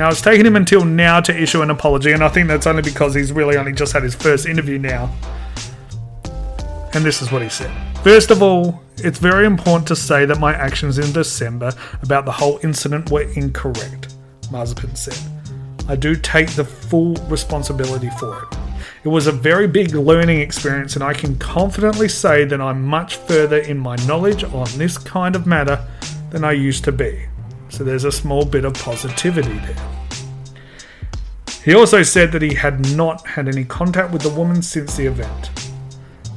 Now, 0.00 0.08
it's 0.08 0.22
taken 0.22 0.46
him 0.46 0.56
until 0.56 0.82
now 0.82 1.20
to 1.20 1.42
issue 1.42 1.60
an 1.60 1.68
apology, 1.68 2.12
and 2.12 2.24
I 2.24 2.30
think 2.30 2.48
that's 2.48 2.66
only 2.66 2.80
because 2.80 3.14
he's 3.14 3.32
really 3.32 3.58
only 3.58 3.74
just 3.74 3.92
had 3.92 4.02
his 4.02 4.14
first 4.14 4.46
interview 4.46 4.78
now. 4.78 5.14
And 6.94 7.04
this 7.04 7.20
is 7.20 7.30
what 7.30 7.42
he 7.42 7.50
said. 7.50 7.70
First 7.98 8.30
of 8.30 8.42
all, 8.42 8.82
it's 8.96 9.18
very 9.18 9.44
important 9.44 9.86
to 9.88 9.96
say 9.96 10.24
that 10.24 10.38
my 10.38 10.54
actions 10.54 10.98
in 10.98 11.12
December 11.12 11.74
about 12.00 12.24
the 12.24 12.32
whole 12.32 12.58
incident 12.62 13.10
were 13.10 13.30
incorrect, 13.34 14.14
Mazepin 14.44 14.96
said. 14.96 15.18
I 15.86 15.96
do 15.96 16.16
take 16.16 16.48
the 16.52 16.64
full 16.64 17.16
responsibility 17.28 18.08
for 18.18 18.44
it. 18.44 18.58
It 19.04 19.08
was 19.08 19.26
a 19.26 19.32
very 19.32 19.66
big 19.66 19.94
learning 19.94 20.40
experience, 20.40 20.94
and 20.94 21.04
I 21.04 21.12
can 21.12 21.36
confidently 21.36 22.08
say 22.08 22.46
that 22.46 22.58
I'm 22.58 22.82
much 22.82 23.16
further 23.16 23.58
in 23.58 23.76
my 23.76 23.96
knowledge 24.06 24.44
on 24.44 24.66
this 24.78 24.96
kind 24.96 25.36
of 25.36 25.46
matter 25.46 25.86
than 26.30 26.42
I 26.42 26.52
used 26.52 26.84
to 26.84 26.92
be. 26.92 27.26
So 27.70 27.84
there's 27.84 28.04
a 28.04 28.12
small 28.12 28.44
bit 28.44 28.64
of 28.64 28.74
positivity 28.74 29.58
there. 29.58 30.00
He 31.64 31.74
also 31.74 32.02
said 32.02 32.32
that 32.32 32.42
he 32.42 32.54
had 32.54 32.94
not 32.96 33.26
had 33.26 33.48
any 33.48 33.64
contact 33.64 34.12
with 34.12 34.22
the 34.22 34.30
woman 34.30 34.62
since 34.62 34.96
the 34.96 35.06
event. 35.06 35.50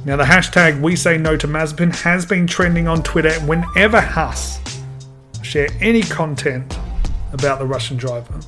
Now, 0.04 0.16
the 0.16 0.24
hashtag 0.24 0.80
We 0.80 0.96
Say 0.96 1.16
No 1.16 1.36
to 1.36 1.48
Mazepin 1.48 1.94
has 2.02 2.26
been 2.26 2.46
trending 2.46 2.86
on 2.86 3.02
Twitter 3.02 3.32
whenever 3.40 4.00
Haas 4.00 4.60
share 5.42 5.68
any 5.80 6.02
content 6.02 6.78
about 7.32 7.58
the 7.58 7.66
Russian 7.66 7.96
driver. 7.96 8.38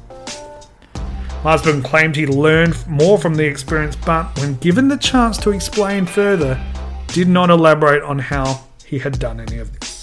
Mazepin 1.42 1.82
claimed 1.82 2.14
he 2.14 2.26
learned 2.26 2.76
more 2.86 3.18
from 3.18 3.36
the 3.36 3.44
experience, 3.44 3.96
but 3.96 4.36
when 4.38 4.56
given 4.56 4.88
the 4.88 4.98
chance 4.98 5.38
to 5.38 5.50
explain 5.50 6.04
further, 6.04 6.60
did 7.08 7.28
not 7.28 7.48
elaborate 7.48 8.02
on 8.02 8.18
how 8.18 8.64
he 8.84 8.98
had 8.98 9.18
done 9.18 9.40
any 9.40 9.58
of 9.58 9.78
this. 9.78 9.95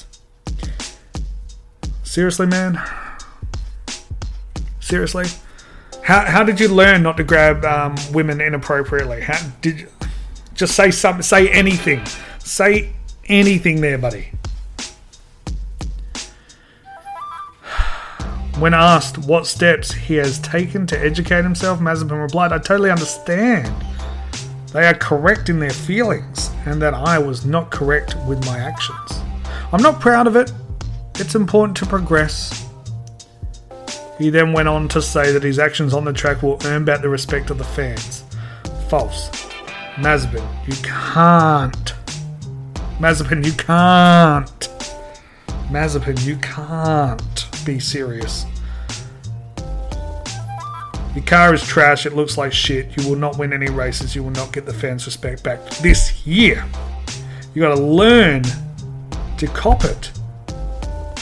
Seriously, 2.13 2.45
man? 2.45 2.79
Seriously? 4.79 5.25
How, 6.03 6.19
how 6.25 6.43
did 6.43 6.59
you 6.59 6.67
learn 6.67 7.01
not 7.01 7.17
to 7.17 7.23
grab 7.23 7.65
um, 7.65 7.95
women 8.13 8.39
inappropriately? 8.39 9.21
How 9.21 9.43
did 9.61 9.79
you, 9.79 9.87
just 10.53 10.75
say 10.75 10.91
something? 10.91 11.23
Say 11.23 11.49
anything. 11.49 12.05
Say 12.37 12.93
anything 13.25 13.81
there, 13.81 13.97
buddy. 13.97 14.29
When 18.59 18.75
asked 18.75 19.17
what 19.17 19.47
steps 19.47 19.91
he 19.91 20.13
has 20.17 20.37
taken 20.37 20.85
to 20.85 20.99
educate 20.99 21.41
himself, 21.41 21.79
Mazepin 21.79 22.21
replied, 22.21 22.53
I 22.53 22.59
totally 22.59 22.91
understand. 22.91 23.73
They 24.71 24.85
are 24.85 24.93
correct 24.93 25.49
in 25.49 25.57
their 25.57 25.71
feelings, 25.71 26.51
and 26.67 26.79
that 26.79 26.93
I 26.93 27.17
was 27.17 27.43
not 27.43 27.71
correct 27.71 28.15
with 28.27 28.45
my 28.45 28.59
actions. 28.59 29.23
I'm 29.71 29.81
not 29.81 29.99
proud 29.99 30.27
of 30.27 30.35
it. 30.35 30.53
It's 31.15 31.35
important 31.35 31.77
to 31.77 31.85
progress. 31.85 32.67
He 34.17 34.29
then 34.29 34.53
went 34.53 34.67
on 34.67 34.87
to 34.89 35.01
say 35.01 35.31
that 35.31 35.43
his 35.43 35.59
actions 35.59 35.93
on 35.93 36.05
the 36.05 36.13
track 36.13 36.43
will 36.43 36.59
earn 36.65 36.85
back 36.85 37.01
the 37.01 37.09
respect 37.09 37.49
of 37.49 37.57
the 37.57 37.63
fans. 37.63 38.23
False. 38.89 39.29
Mazepin, 39.95 40.43
you 40.67 40.75
can't. 40.83 41.93
Mazepin, 42.99 43.45
you 43.45 43.51
can't. 43.53 44.69
Mazepin, 45.69 46.25
you 46.25 46.35
can't 46.37 47.65
be 47.65 47.79
serious. 47.79 48.45
Your 51.15 51.23
car 51.25 51.53
is 51.53 51.63
trash, 51.63 52.07
it 52.07 52.15
looks 52.15 52.39
like 52.39 52.51
shit, 52.51 52.97
you 52.97 53.07
will 53.07 53.17
not 53.17 53.37
win 53.37 53.53
any 53.53 53.69
races, 53.69 54.15
you 54.15 54.23
will 54.23 54.31
not 54.31 54.51
get 54.51 54.65
the 54.65 54.73
fans' 54.73 55.05
respect 55.05 55.43
back 55.43 55.63
this 55.75 56.25
year. 56.25 56.65
You 57.53 57.61
gotta 57.61 57.79
learn 57.79 58.41
to 59.37 59.47
cop 59.47 59.83
it. 59.85 60.11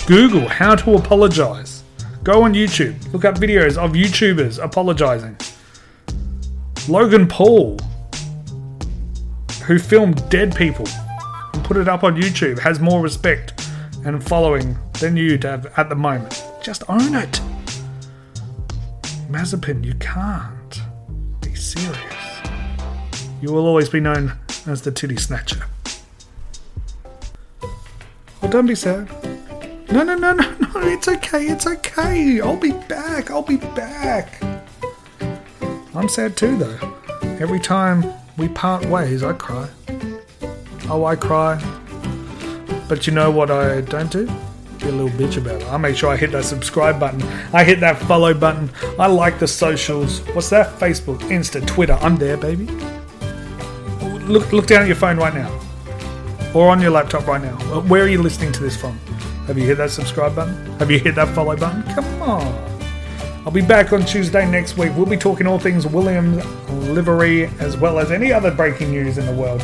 Google 0.07 0.47
how 0.47 0.75
to 0.75 0.95
apologize. 0.95 1.83
Go 2.23 2.43
on 2.43 2.53
YouTube, 2.53 3.11
look 3.13 3.23
up 3.23 3.35
videos 3.35 3.77
of 3.77 3.91
YouTubers 3.91 4.63
apologizing. 4.63 5.37
Logan 6.87 7.27
Paul, 7.27 7.77
who 9.65 9.77
filmed 9.77 10.27
dead 10.29 10.55
people 10.55 10.87
and 11.53 11.63
put 11.63 11.77
it 11.77 11.87
up 11.87 12.03
on 12.03 12.15
YouTube, 12.15 12.59
has 12.59 12.79
more 12.79 13.01
respect 13.01 13.69
and 14.03 14.23
following 14.23 14.75
than 14.99 15.15
you 15.15 15.37
have 15.43 15.67
at 15.77 15.89
the 15.89 15.95
moment. 15.95 16.43
Just 16.61 16.83
own 16.89 17.15
it. 17.15 17.39
Mazepin, 19.29 19.83
you 19.83 19.93
can't. 19.95 20.81
Be 21.41 21.55
serious. 21.55 22.41
You 23.41 23.51
will 23.51 23.65
always 23.65 23.89
be 23.89 23.99
known 23.99 24.33
as 24.65 24.81
the 24.81 24.91
titty 24.91 25.17
snatcher. 25.17 25.65
Well, 28.41 28.51
don't 28.51 28.65
be 28.65 28.75
sad. 28.75 29.20
No, 29.91 30.03
no, 30.03 30.15
no, 30.15 30.31
no, 30.31 30.49
no, 30.51 30.87
it's 30.87 31.09
okay, 31.09 31.47
it's 31.47 31.67
okay. 31.67 32.39
I'll 32.39 32.55
be 32.55 32.71
back, 32.71 33.29
I'll 33.29 33.41
be 33.41 33.57
back. 33.57 34.41
I'm 35.93 36.07
sad 36.07 36.37
too, 36.37 36.55
though. 36.57 36.97
Every 37.41 37.59
time 37.59 38.05
we 38.37 38.47
part 38.47 38.85
ways, 38.85 39.21
I 39.21 39.33
cry. 39.33 39.67
Oh, 40.89 41.03
I 41.03 41.17
cry. 41.17 41.61
But 42.87 43.05
you 43.05 43.11
know 43.11 43.31
what 43.31 43.51
I 43.51 43.81
don't 43.81 44.09
do? 44.09 44.27
Be 44.79 44.87
a 44.87 44.91
little 44.93 45.09
bitch 45.09 45.37
about 45.37 45.61
it. 45.61 45.67
I 45.67 45.75
make 45.75 45.97
sure 45.97 46.09
I 46.09 46.15
hit 46.15 46.31
that 46.31 46.45
subscribe 46.45 46.97
button. 46.97 47.21
I 47.53 47.65
hit 47.65 47.81
that 47.81 47.97
follow 47.97 48.33
button. 48.33 48.71
I 48.97 49.07
like 49.07 49.39
the 49.39 49.47
socials. 49.47 50.19
What's 50.29 50.49
that? 50.51 50.79
Facebook, 50.79 51.19
Insta, 51.23 51.67
Twitter. 51.67 51.97
I'm 51.99 52.15
there, 52.15 52.37
baby. 52.37 52.67
Look, 54.25 54.53
look 54.53 54.67
down 54.67 54.83
at 54.83 54.87
your 54.87 54.95
phone 54.95 55.17
right 55.17 55.33
now, 55.33 55.51
or 56.53 56.69
on 56.69 56.79
your 56.79 56.91
laptop 56.91 57.27
right 57.27 57.41
now. 57.41 57.57
Where 57.81 58.03
are 58.03 58.07
you 58.07 58.21
listening 58.21 58.53
to 58.53 58.63
this 58.63 58.77
from? 58.77 58.97
Have 59.47 59.57
you 59.57 59.65
hit 59.65 59.77
that 59.79 59.89
subscribe 59.91 60.35
button? 60.35 60.55
Have 60.79 60.91
you 60.91 60.99
hit 60.99 61.15
that 61.15 61.33
follow 61.35 61.55
button? 61.57 61.83
Come 61.93 62.21
on. 62.21 62.71
I'll 63.43 63.51
be 63.51 63.61
back 63.61 63.91
on 63.91 64.05
Tuesday 64.05 64.49
next 64.49 64.77
week. 64.77 64.91
We'll 64.95 65.07
be 65.07 65.17
talking 65.17 65.47
all 65.47 65.57
things 65.57 65.87
Williams 65.87 66.45
livery 66.89 67.45
as 67.59 67.75
well 67.75 67.97
as 67.97 68.11
any 68.11 68.31
other 68.31 68.51
breaking 68.51 68.91
news 68.91 69.17
in 69.17 69.25
the 69.25 69.33
world. 69.33 69.61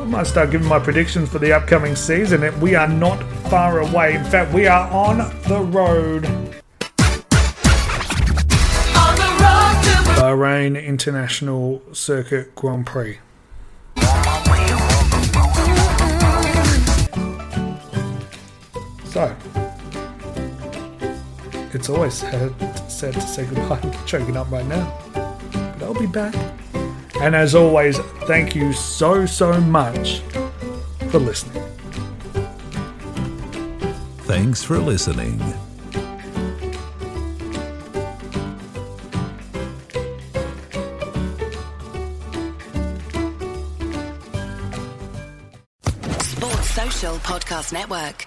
I 0.00 0.04
might 0.04 0.28
start 0.28 0.52
giving 0.52 0.68
my 0.68 0.78
predictions 0.78 1.28
for 1.28 1.40
the 1.40 1.52
upcoming 1.52 1.96
season. 1.96 2.60
We 2.60 2.76
are 2.76 2.86
not 2.86 3.20
far 3.50 3.80
away. 3.80 4.14
In 4.14 4.24
fact, 4.24 4.54
we 4.54 4.68
are 4.68 4.88
on 4.92 5.18
the 5.48 5.60
road. 5.60 6.22
Bahrain 10.16 10.82
International 10.82 11.82
Circuit 11.92 12.54
Grand 12.54 12.86
Prix. 12.86 13.18
So, 19.16 19.34
it's 21.72 21.88
always 21.88 22.12
sad, 22.12 22.90
sad 22.90 23.14
to 23.14 23.20
say 23.22 23.46
goodbye. 23.46 23.80
I'm 23.82 24.06
choking 24.06 24.36
up 24.36 24.50
right 24.50 24.66
now. 24.66 24.94
But 25.14 25.82
I'll 25.84 25.94
be 25.94 26.06
back. 26.06 26.34
And 27.22 27.34
as 27.34 27.54
always, 27.54 27.96
thank 28.26 28.54
you 28.54 28.74
so, 28.74 29.24
so 29.24 29.58
much 29.58 30.20
for 31.08 31.18
listening. 31.18 31.62
Thanks 34.28 34.62
for 34.62 34.78
listening. 34.78 35.38
Sports 46.20 46.70
Social 46.70 47.16
Podcast 47.20 47.72
Network. 47.72 48.26